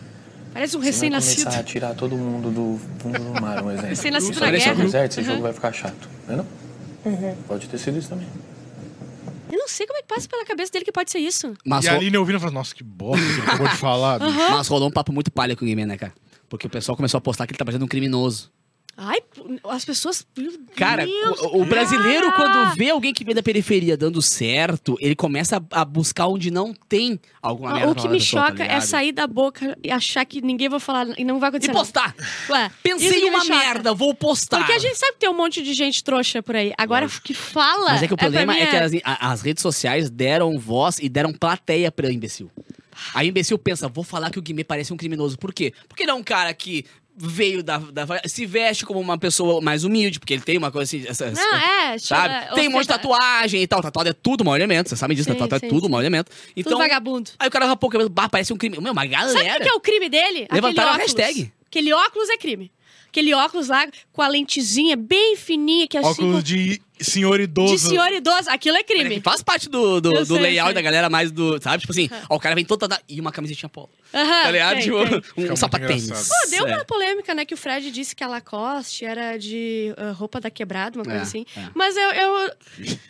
Parece 0.53 0.75
um 0.75 0.79
se 0.81 0.85
não 0.85 0.91
recém-nascido. 0.91 1.43
começar 1.43 1.59
a 1.59 1.63
tirar 1.63 1.93
todo 1.95 2.15
mundo 2.17 2.51
do 2.51 2.79
fundo 2.99 3.19
do 3.19 3.41
mar, 3.41 3.63
um 3.63 3.71
exemplo. 3.71 3.89
Recém-nascido 3.89 4.39
na 4.39 4.51
guerra. 4.51 4.75
deserto, 4.75 5.11
esse 5.11 5.19
Uhum. 5.21 5.25
jogo 5.27 5.41
vai 5.43 5.53
ficar 5.53 5.71
chato, 5.73 6.09
não 6.27 6.45
é? 7.05 7.35
Pode 7.47 7.67
ter 7.69 7.77
sido 7.77 7.97
isso 7.97 8.09
também. 8.09 8.27
Eu 9.51 9.57
não 9.57 9.67
sei 9.67 9.85
como 9.87 9.97
é 9.99 10.01
que 10.01 10.07
passa 10.07 10.27
pela 10.27 10.45
cabeça 10.45 10.71
dele 10.71 10.85
que 10.85 10.91
pode 10.91 11.11
ser 11.11 11.19
isso. 11.19 11.53
Mas, 11.65 11.85
E 11.85 11.89
a 11.89 11.95
Aline 11.95 12.17
ouvindo 12.17 12.37
e 12.37 12.39
falando, 12.39 12.55
nossa, 12.55 12.73
que 12.75 12.83
bosta 12.83 13.23
que 13.25 13.31
ele 13.33 13.41
acabou 13.41 13.67
de 13.67 13.75
falar. 13.77 14.19
bicho." 14.23 14.51
mas 14.51 14.67
rolou 14.67 14.87
um 14.87 14.91
papo 14.91 15.11
muito 15.11 15.31
palha 15.31 15.55
com 15.55 15.63
o 15.65 15.67
Guimê, 15.67 15.85
né, 15.85 15.97
cara? 15.97 16.13
Porque 16.49 16.67
o 16.67 16.69
pessoal 16.69 16.95
começou 16.95 17.17
a 17.17 17.21
postar 17.21 17.45
que 17.47 17.51
ele 17.51 17.57
tá 17.57 17.65
parecendo 17.65 17.85
um 17.85 17.87
criminoso. 17.87 18.51
Ai, 18.97 19.19
as 19.69 19.83
pessoas. 19.83 20.25
Cara, 20.75 21.05
Deus, 21.05 21.39
o, 21.39 21.61
o 21.61 21.65
brasileiro, 21.65 22.31
quando 22.33 22.75
vê 22.75 22.91
alguém 22.91 23.13
que 23.13 23.23
vem 23.23 23.33
da 23.33 23.41
periferia 23.41 23.97
dando 23.97 24.21
certo, 24.21 24.95
ele 24.99 25.15
começa 25.15 25.63
a, 25.71 25.83
buscar 25.85 26.27
onde 26.27 26.51
não 26.51 26.73
tem 26.87 27.19
alguma 27.41 27.71
merda 27.73 27.87
Ah, 27.87 27.91
O 27.91 27.93
pra 27.95 28.03
que 28.03 28.09
me 28.09 28.17
pessoa, 28.19 28.43
tá 28.43 28.49
choca 28.51 28.63
é 28.63 28.67
ligado? 28.67 28.81
sair 28.83 29.11
da 29.11 29.25
boca 29.25 29.77
e 29.83 29.89
achar 29.89 30.23
que 30.25 30.41
ninguém 30.41 30.69
vai 30.69 30.79
falar 30.79 31.07
e 31.17 31.23
não 31.23 31.39
vai 31.39 31.47
E 31.47 31.51
acontecer. 31.51 31.71
postar. 31.71 32.15
nada. 32.15 32.29
Ué, 32.49 32.71
Pensei 32.83 33.25
em 33.25 33.29
uma 33.29 33.43
merda, 33.45 33.93
vou 33.93 34.13
postar. 34.13 34.57
Porque 34.59 34.73
a 34.73 34.79
gente 34.79 34.97
sabe 34.97 35.13
que 35.13 35.19
tem 35.19 35.29
um 35.29 35.37
monte 35.37 35.63
de 35.63 35.73
gente 35.73 36.03
trouxa 36.03 36.43
por 36.43 36.55
aí. 36.55 36.71
Agora 36.77 37.07
que 37.23 37.33
fala. 37.33 37.91
Mas 37.93 38.03
é 38.03 38.07
que 38.07 38.13
o 38.13 38.17
pra 38.17 38.25
problema 38.27 38.53
mim 38.53 38.59
é, 38.59 38.67
que 38.67 38.75
as, 38.75 38.91
as 39.03 39.41
redes 39.41 39.61
sociais 39.63 40.09
deram 40.11 40.59
voz 40.59 40.99
e 40.99 41.09
deram 41.09 41.33
plateia 41.33 41.91
pra 41.91 42.11
imbecil. 42.11 42.51
Aí 43.15 43.27
o 43.27 43.29
imbecil 43.29 43.57
pensa, 43.57 43.87
vou 43.87 44.03
falar 44.03 44.29
que 44.29 44.37
o 44.37 44.41
Guimê 44.43 44.63
parece 44.63 44.93
um 44.93 44.97
criminoso. 44.97 45.35
Por 45.39 45.51
quê? 45.51 45.73
Porque 45.87 46.03
ele 46.03 46.11
é 46.11 46.13
um 46.13 46.21
cara 46.21 46.53
que 46.53 46.85
veio 47.15 47.61
da, 47.61 47.77
da- 47.77 48.05
se 48.25 48.45
veste 48.45 48.85
como 48.85 48.99
uma 48.99 49.17
pessoa 49.17 49.61
mais 49.61 49.83
humilde, 49.83 50.19
porque 50.19 50.33
ele 50.33 50.41
tem 50.41 50.57
uma 50.57 50.71
coisa 50.71 50.83
assim, 50.97 51.05
essa- 51.07 51.29
Não, 51.31 51.55
é. 51.57 51.97
sabe? 51.97 52.33
é, 52.33 52.53
tem 52.55 52.67
um 52.67 52.71
monte 52.71 52.83
de 52.83 52.87
tatuagem 52.87 53.61
e 53.61 53.67
tal. 53.67 53.81
Tatuado 53.81 54.09
é 54.09 54.13
tudo 54.13 54.43
mau 54.45 54.55
elemento, 54.55 54.89
você 54.89 54.95
sabe 54.95 55.13
disso, 55.15 55.29
né? 55.29 55.35
Sim, 55.35 55.39
Tatuado 55.39 55.65
é 55.65 55.67
sim, 55.67 55.73
tudo 55.73 55.85
sim. 55.85 55.91
mau 55.91 55.99
elemento. 56.01 56.31
Tudo 56.31 56.53
Então, 56.55 56.77
vagabundo. 56.77 57.31
aí 57.37 57.47
o 57.47 57.51
cara 57.51 57.65
rapou 57.65 57.89
o 57.89 57.91
cabelo, 57.91 58.09
bah, 58.09 58.29
parece 58.29 58.53
um 58.53 58.57
crime. 58.57 58.77
Meu, 58.79 58.91
uma 58.93 59.05
galera. 59.05 59.37
Sabe 59.37 59.59
o 59.59 59.61
que 59.63 59.69
é 59.69 59.73
o 59.73 59.79
crime 59.79 60.09
dele? 60.09 60.47
Levantaram 60.51 60.91
a 60.91 60.93
óculos. 60.95 61.13
hashtag. 61.13 61.51
Aquele 61.67 61.93
óculos 61.93 62.29
é 62.29 62.37
crime. 62.37 62.71
Aquele 63.09 63.33
óculos 63.33 63.67
lá 63.67 63.85
com 64.13 64.21
a 64.21 64.27
lentezinha 64.29 64.95
bem 64.95 65.35
fininha, 65.35 65.85
que 65.87 65.97
é 65.97 65.99
assim. 65.99 66.09
Óculos 66.11 66.43
de 66.43 66.81
senhor 67.03 67.39
idoso. 67.39 67.73
de 67.75 67.79
senhor 67.79 68.11
idoso. 68.11 68.49
Aquilo 68.49 68.77
é 68.77 68.79
É 68.79 68.83
que 68.83 68.93
crime. 68.93 69.21
faz 69.21 69.41
parte 69.43 69.69
do, 69.69 69.99
do, 70.01 70.11
do 70.11 70.25
sei, 70.25 70.39
layout 70.39 70.67
sei. 70.69 70.73
da 70.75 70.81
galera 70.81 71.09
mais 71.09 71.31
do. 71.31 71.61
Sabe? 71.61 71.79
Tipo 71.81 71.91
assim, 71.91 72.09
ó, 72.29 72.35
o 72.35 72.39
cara 72.39 72.55
vem 72.55 72.65
todo. 72.65 72.87
da- 72.87 72.99
E 73.07 73.19
uma 73.19 73.31
camisetinha 73.31 73.69
polo. 73.69 73.89
Aham, 74.13 74.43
Tá 74.43 74.51
ligado? 74.51 74.73
tem, 74.75 74.81
Tipo, 74.83 75.21
tem. 75.35 75.51
um 75.51 75.55
sapatênis. 75.55 76.09
Pô, 76.29 76.49
deu 76.49 76.67
É. 76.67 76.75
uma 76.75 76.85
polêmica, 76.85 77.33
né? 77.33 77.45
Que 77.45 77.53
o 77.53 77.57
Fred 77.57 77.89
disse 77.91 78.15
que 78.15 78.23
a 78.23 78.27
Lacoste 78.27 79.05
era 79.05 79.37
de 79.37 79.93
ah, 79.97 80.11
roupa 80.11 80.39
da 80.41 80.49
quebrada, 80.49 80.97
uma 80.97 81.05
coisa 81.05 81.19
É, 81.19 81.21
assim. 81.23 81.45
é. 81.55 81.67
Mas 81.73 81.95
eu. 81.95 82.09
eu 82.11 82.51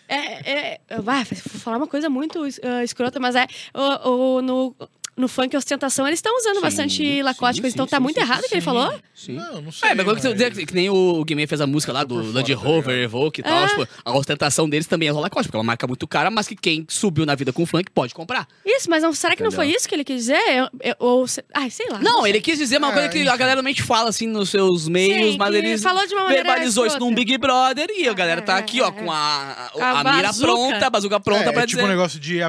é, 0.08 0.16
é, 0.16 0.82
eu- 0.90 1.04
ah, 1.08 1.24
vou 1.24 1.60
falar 1.60 1.78
uma 1.78 1.88
coisa 1.88 2.10
muito 2.10 2.44
ah, 2.64 2.84
escrota, 2.84 3.20
mas 3.20 3.36
é. 3.36 3.48
O, 3.74 4.10
o- 4.38 4.42
no, 4.42 4.76
no 5.22 5.28
funk 5.28 5.56
ostentação, 5.56 6.06
eles 6.08 6.18
estão 6.18 6.36
usando 6.38 6.56
Sim, 6.56 6.62
bastante 6.62 7.22
coisa, 7.38 7.60
então 7.68 7.86
sim, 7.86 7.92
tá 7.92 7.98
sim, 7.98 8.04
muito 8.04 8.16
sim, 8.16 8.22
errado 8.22 8.44
o 8.44 8.48
que 8.50 8.54
ele 8.56 8.62
falou. 8.62 8.94
Sim. 9.16 9.34
Não, 9.34 9.62
não 9.62 9.72
sei. 9.72 9.90
É, 9.90 9.96
mas 9.96 10.00
agora 10.02 10.20
que, 10.20 10.28
mas- 10.28 10.66
que 10.66 10.74
nem 10.74 10.90
o 10.90 11.24
Guimê 11.24 11.48
fez 11.48 11.62
a 11.62 11.68
música 11.68 11.94
lá 11.94 12.04
do 12.04 12.16
por 12.16 12.34
Land 12.36 12.56
tá 12.56 12.62
Rover? 12.62 13.04
Evoque 13.04 13.42
e 13.42 13.44
tal. 13.44 13.64
É. 13.64 13.68
Tipo, 13.68 13.88
a 14.04 14.18
ostentação 14.18 14.68
deles 14.70 14.88
também 14.88 15.08
é 15.08 15.14
o 15.14 15.20
Lacoste, 15.20 15.48
porque 15.48 15.58
é 15.58 15.60
uma 15.60 15.64
marca 15.66 15.86
muito 15.88 16.08
cara, 16.08 16.30
mas 16.32 16.48
que 16.48 16.56
quem 16.56 16.86
subiu 16.90 17.26
na 17.26 17.36
vida 17.36 17.54
com 17.54 17.64
o 17.64 17.66
funk 17.66 17.90
pode 17.92 18.14
comprar. 18.14 18.48
Isso, 18.66 18.90
mas 18.90 19.04
não, 19.04 19.14
será 19.14 19.36
que 19.36 19.44
não 19.44 19.50
Entendeu? 19.50 19.66
foi 19.66 19.76
isso 19.76 19.88
que 19.88 19.96
ele 19.96 20.04
quis 20.04 20.16
dizer? 20.18 20.42
Eu- 20.50 20.70
eu- 20.82 20.96
ou, 21.00 21.28
se- 21.28 21.44
ai, 21.54 21.70
sei 21.70 21.88
lá. 21.90 22.00
Não, 22.00 22.24
sei. 22.24 22.32
ele 22.32 22.42
quis 22.42 22.58
dizer 22.58 22.78
uma 22.80 22.90
É, 22.90 22.94
coisa 22.94 23.10
que 23.10 23.22
a 23.22 23.26
galera 23.38 23.56
normalmente 23.56 23.84
fala 23.84 24.10
assim 24.10 24.28
nos 24.28 24.50
seus 24.50 24.88
meios, 24.88 25.32
Sim, 25.34 25.38
mas 25.38 25.54
ele 25.54 25.78
falou 25.78 26.06
de 26.08 26.14
uma 26.14 26.24
maneira 26.24 26.44
verbalizou 26.44 26.86
isso 26.86 27.00
num 27.00 27.14
Big 27.14 27.38
Brother 27.38 27.88
e 27.96 28.08
a 28.08 28.14
galera 28.14 28.42
tá 28.42 28.56
É, 28.56 28.60
aqui, 28.60 28.82
ó, 28.82 28.88
é, 28.88 28.92
com 28.92 29.12
a, 29.12 29.70
a, 29.80 29.86
A 29.86 30.00
a 30.00 30.16
mira 30.16 30.34
pronta, 30.34 30.88
a 30.88 30.90
bazuca 30.90 31.20
pronta 31.20 31.50
é, 31.50 31.52
pra 31.52 31.64
é 31.64 31.66
tipo 31.68 31.78
dizer. 31.80 31.84
um 31.84 31.88
negócio 31.88 32.20
de. 32.20 32.40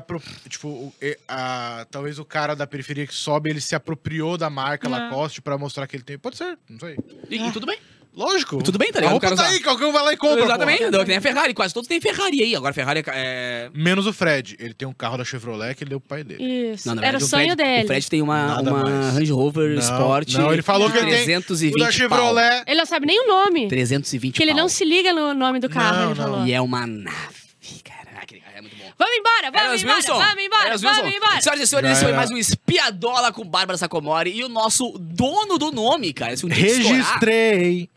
Tipo, 0.48 0.92
a- 1.28 1.86
talvez 1.90 2.18
o 2.18 2.24
cara 2.24 2.54
da 2.62 2.66
periferia 2.66 3.06
que 3.06 3.14
sobe, 3.14 3.50
ele 3.50 3.60
se 3.60 3.74
apropriou 3.74 4.36
da 4.38 4.48
marca 4.50 4.88
Lacoste 4.88 5.40
pra 5.42 5.58
mostrar 5.58 5.86
que 5.86 5.96
ele 5.96 6.04
tem. 6.04 6.18
Pode 6.18 6.36
ser, 6.36 6.58
não 6.68 6.78
sei. 6.80 6.96
E, 7.30 7.36
e 7.36 7.52
tudo 7.52 7.66
bem. 7.66 7.78
Lógico. 8.14 8.62
Tudo 8.62 8.76
bem, 8.78 8.92
tá 8.92 8.98
ligado? 9.00 9.08
A 9.08 9.12
roupa 9.12 9.26
tá 9.28 9.32
usar. 9.32 9.46
aí, 9.46 9.60
qualquer 9.60 9.86
um 9.86 9.92
vai 9.92 10.02
lá 10.04 10.12
e 10.12 10.18
compra. 10.18 10.44
Exatamente, 10.44 10.84
que 10.90 11.04
nem 11.06 11.16
a 11.16 11.20
Ferrari, 11.22 11.54
quase 11.54 11.72
todos 11.72 11.88
têm 11.88 11.98
Ferrari 11.98 12.42
aí. 12.42 12.54
Agora 12.54 12.74
Ferrari 12.74 13.00
é- 13.00 13.04
é. 13.06 13.70
Menos 13.72 14.06
o 14.06 14.12
Fred. 14.12 14.54
Ele 14.60 14.74
tem 14.74 14.86
um 14.86 14.92
carro 14.92 15.16
da 15.16 15.24
Chevrolet 15.24 15.74
que 15.74 15.82
ele 15.82 15.88
deu 15.88 15.98
pro 15.98 16.10
pai 16.10 16.22
dele. 16.22 16.44
Isso. 16.74 16.86
Não, 16.86 16.94
na 16.94 17.06
Era 17.06 17.16
o 17.16 17.20
sonho 17.22 17.54
Fred, 17.54 17.56
dele. 17.56 17.84
O 17.84 17.86
Fred 17.86 18.10
tem 18.10 18.20
uma, 18.20 18.46
Nada 18.48 18.70
uma 18.70 18.82
mais. 18.84 19.14
Range 19.14 19.32
Rover 19.32 19.70
Não, 19.70 19.78
Sport. 19.80 20.34
Não, 20.34 20.52
ele 20.52 20.60
falou 20.60 20.90
que 20.90 20.98
ele 20.98 21.06
tem. 21.10 21.24
320 21.24 21.74
O 21.74 21.78
da 21.78 21.84
pau. 21.84 21.92
Chevrolet. 21.92 22.64
Ele 22.66 22.78
não 22.80 22.84
sabe 22.86 23.06
nem 23.06 23.18
o 23.24 23.26
nome. 23.28 23.68
320 23.68 24.34
Que 24.36 24.42
ele 24.42 24.52
pau. 24.52 24.60
não 24.60 24.68
se 24.68 24.84
liga 24.84 25.14
no 25.14 25.32
nome 25.32 25.58
do 25.58 25.70
carro, 25.70 25.96
Não, 25.96 26.10
ele 26.10 26.20
não. 26.20 26.26
falou. 26.26 26.46
E 26.46 26.52
é 26.52 26.60
uma 26.60 26.86
nave, 26.86 27.41
cara. 27.80 28.10
Aquele 28.20 28.40
cara 28.40 28.58
é 28.58 28.60
muito 28.60 28.76
bom. 28.76 28.92
Vamos 28.98 29.16
embora, 29.16 29.50
vamos 29.50 29.82
embora, 29.82 30.00
vamos 30.02 30.44
embora, 30.44 30.78
vamos 30.78 31.14
embora. 31.14 31.40
Senhoras 31.42 31.60
e 31.62 31.66
senhores, 31.66 31.90
esse 31.92 32.04
foi 32.04 32.12
mais 32.12 32.30
um 32.30 32.36
Espiadola 32.36 33.32
com 33.32 33.44
Bárbara 33.44 33.76
Sacomori 33.78 34.30
e 34.30 34.44
o 34.44 34.48
nosso 34.48 34.92
dono 34.98 35.58
do 35.58 35.72
nome, 35.72 36.12
cara. 36.12 36.36
Se 36.36 36.44
um 36.46 36.48
dia 36.48 36.66
estourar, 36.66 36.96
Registrei. 36.96 37.88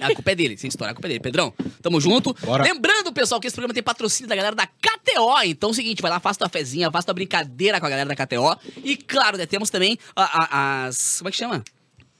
a 0.00 0.14
culpa 0.14 0.30
é 0.30 0.34
dele. 0.34 0.56
Se 0.56 0.66
estourar, 0.66 0.92
a 0.92 0.94
culpa 0.94 1.06
é 1.06 1.10
dele. 1.10 1.20
Pedrão, 1.20 1.52
tamo 1.80 2.00
junto. 2.00 2.34
Bora. 2.44 2.62
Lembrando, 2.64 3.12
pessoal, 3.12 3.40
que 3.40 3.46
esse 3.46 3.54
programa 3.54 3.74
tem 3.74 3.82
patrocínio 3.82 4.28
da 4.28 4.36
galera 4.36 4.54
da 4.54 4.66
KTO. 4.66 5.42
Então 5.44 5.70
é 5.70 5.72
o 5.72 5.74
seguinte, 5.74 6.02
vai 6.02 6.10
lá, 6.10 6.20
faça 6.20 6.38
tua 6.38 6.48
fezinha, 6.48 6.90
faça 6.90 7.06
tua 7.06 7.14
brincadeira 7.14 7.80
com 7.80 7.86
a 7.86 7.90
galera 7.90 8.08
da 8.14 8.14
KTO. 8.26 8.56
E 8.84 8.96
claro, 8.96 9.36
né, 9.36 9.46
temos 9.46 9.70
também 9.70 9.98
a- 10.14 10.22
a- 10.24 10.84
as... 10.86 11.18
Como 11.18 11.28
é 11.28 11.32
que 11.32 11.38
chama? 11.38 11.64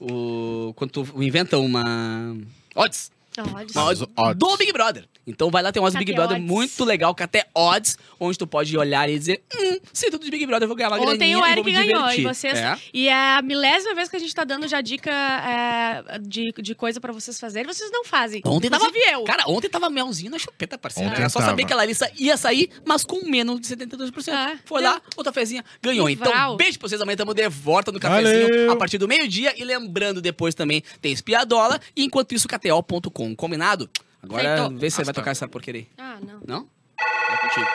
O... 0.01 0.73
Quando 0.77 0.91
tu 0.91 1.23
inventa 1.23 1.59
uma... 1.59 2.37
Odds. 2.75 3.11
Uma 3.39 3.61
odds 3.61 4.03
odds. 4.17 4.39
do 4.39 4.57
Big 4.57 4.73
Brother. 4.73 5.05
Então 5.27 5.51
vai 5.51 5.63
lá, 5.63 5.71
tem 5.71 5.81
umas 5.83 5.95
Big 5.95 6.13
Brother 6.13 6.37
Odds. 6.37 6.51
muito 6.51 6.85
legal, 6.85 7.15
que 7.15 7.23
até 7.23 7.47
odds, 7.55 7.97
onde 8.19 8.37
tu 8.37 8.47
pode 8.47 8.77
olhar 8.77 9.09
e 9.09 9.19
dizer, 9.19 9.43
hum, 9.55 9.79
se 9.93 10.11
tudo 10.11 10.25
de 10.25 10.31
Big 10.31 10.45
Brother 10.47 10.65
eu 10.65 10.69
vou 10.69 10.77
ganhar 10.77 10.89
uma 10.91 11.01
Ontem 11.01 11.37
o 11.37 11.47
e 11.47 11.51
Eric 11.51 11.71
ganhou 11.71 11.87
divertir. 12.09 12.21
e 12.21 12.25
vocês. 12.25 12.59
É. 12.59 12.79
E 12.93 13.09
é 13.09 13.37
a 13.37 13.43
milésima 13.43 13.95
vez 13.95 14.09
que 14.09 14.17
a 14.17 14.19
gente 14.19 14.35
tá 14.35 14.43
dando 14.45 14.67
já 14.67 14.81
dica 14.81 15.11
é, 15.11 16.19
de, 16.19 16.53
de 16.59 16.75
coisa 16.75 17.01
pra 17.01 17.13
vocês 17.13 17.39
fazerem, 17.39 17.73
vocês 17.73 17.91
não 17.93 18.05
fazem. 18.05 18.43
Ontem 18.45 18.69
tava, 18.69 18.91
eu. 19.11 19.25
Cara, 19.25 19.45
ontem 19.47 19.69
tava 19.69 19.89
melzinho 19.89 20.31
na 20.31 20.39
chupeta, 20.39 20.77
parceiro. 20.77 21.09
Ontem 21.11 21.21
Era 21.21 21.29
só 21.29 21.39
tava. 21.39 21.51
saber 21.53 21.65
que 21.67 21.73
a 21.73 21.77
Larissa 21.77 22.11
ia 22.19 22.37
sair, 22.37 22.71
mas 22.85 23.05
com 23.05 23.25
menos 23.29 23.61
de 23.61 23.69
72%. 23.69 24.29
É. 24.33 24.59
Foi 24.65 24.83
lá, 24.83 25.01
outra 25.17 25.33
fezinha, 25.33 25.65
ganhou. 25.81 26.09
Então, 26.11 26.31
vral. 26.33 26.57
beijo 26.57 26.79
pra 26.79 26.89
vocês. 26.89 27.01
Amanhã 27.01 27.17
tamo 27.17 27.33
de 27.35 27.49
volta 27.49 27.93
no 27.93 28.01
cafezinho 28.01 28.49
Valeu. 28.49 28.73
a 28.73 28.77
partir 28.77 28.99
do 28.99 29.07
meio-dia. 29.07 29.55
E 29.57 29.65
lembrando, 29.65 30.21
depois 30.21 30.55
também 30.55 30.83
tem 31.01 31.13
espiadola. 31.13 31.81
E 31.97 32.05
enquanto 32.05 32.35
isso, 32.35 32.49
KTO.com. 32.49 33.35
Combinado? 33.37 33.89
Agora, 34.23 34.57
Feito. 34.57 34.79
vê 34.79 34.91
se 34.91 34.97
você 34.97 35.05
vai 35.05 35.15
tocar 35.15 35.31
essa 35.33 35.49
porqueria 35.49 35.81
aí. 35.83 35.89
Ah, 35.99 36.19
não. 36.25 36.41
Não? 36.47 36.69
É 36.99 37.37
contigo. 37.39 37.67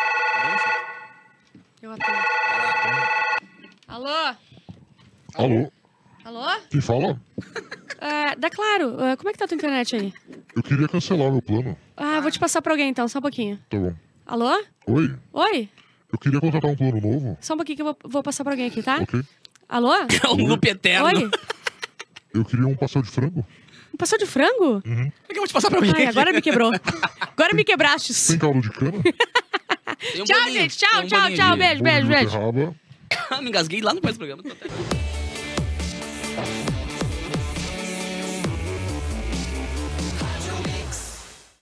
Eu 1.82 1.92
atuo. 1.92 2.16
Alô? 3.88 4.36
Alô? 5.36 5.72
Alô? 6.24 6.62
Quem 6.70 6.82
fala? 6.82 7.20
É, 8.00 8.36
dá 8.36 8.50
claro. 8.50 9.00
é, 9.02 9.16
como 9.16 9.30
é 9.30 9.34
que 9.34 9.40
tá 9.40 9.46
a 9.46 9.48
tua 9.48 9.56
internet 9.56 9.96
aí? 9.96 10.14
Eu 10.56 10.64
queria 10.64 10.88
cancelar 10.88 11.32
meu 11.32 11.42
plano. 11.42 11.78
Ah, 11.96 12.20
vou 12.22 12.32
te 12.32 12.40
passar 12.40 12.62
pra 12.62 12.74
alguém 12.74 12.90
então, 12.90 13.08
só 13.08 13.20
um 13.20 13.22
pouquinho. 13.22 13.60
Tá 13.70 13.78
bom. 13.78 13.94
Alô? 14.26 14.64
Oi? 14.88 15.16
Oi? 15.34 15.70
Eu 16.12 16.18
queria 16.18 16.40
contratar 16.40 16.70
um 16.72 16.76
plano 16.76 17.02
novo. 17.02 17.38
Só 17.42 17.54
um 17.54 17.58
pouquinho 17.58 17.76
que 17.76 17.82
eu 17.82 17.86
vou, 17.86 17.98
vou 18.06 18.24
passar 18.24 18.44
pra 18.44 18.54
alguém 18.54 18.68
aqui, 18.68 18.82
tá? 18.82 19.00
Ok. 19.02 19.22
Alô? 19.68 19.92
É 20.24 20.28
um 20.30 20.48
loop 20.48 20.66
eterno. 20.68 21.06
Oi? 21.08 21.32
Eu 22.34 22.46
queria 22.46 22.68
um 22.68 22.76
pastel 22.76 23.02
de 23.02 23.10
frango. 23.10 23.46
Passou 23.98 24.18
de 24.18 24.26
frango? 24.26 24.82
Uhum. 24.86 25.12
Por 25.26 25.34
que 25.34 25.34
eu 25.34 25.42
vou 25.42 25.48
te 25.48 25.54
passar 25.54 25.70
pra 25.70 25.82
mim? 25.82 25.92
Ai, 25.96 26.06
agora 26.06 26.32
me 26.32 26.42
quebrou. 26.42 26.72
Agora 27.20 27.54
me 27.54 27.64
quebraste. 27.64 28.14
Tem 28.28 28.38
caldo 28.38 28.62
de 28.62 28.70
cana? 28.70 28.98
um 28.98 30.24
tchau, 30.24 30.52
gente. 30.52 30.78
Tchau, 30.78 31.02
um 31.02 31.08
tchau, 31.08 31.32
tchau. 31.34 31.58
Beijo, 31.58 31.84
beijo, 31.84 32.08
beijo. 32.08 32.38
me 33.42 33.50
engasguei 33.50 33.82
lá 33.82 33.94
no 33.94 34.02
começo 34.02 34.20
do 34.20 34.26
programa. 34.26 34.44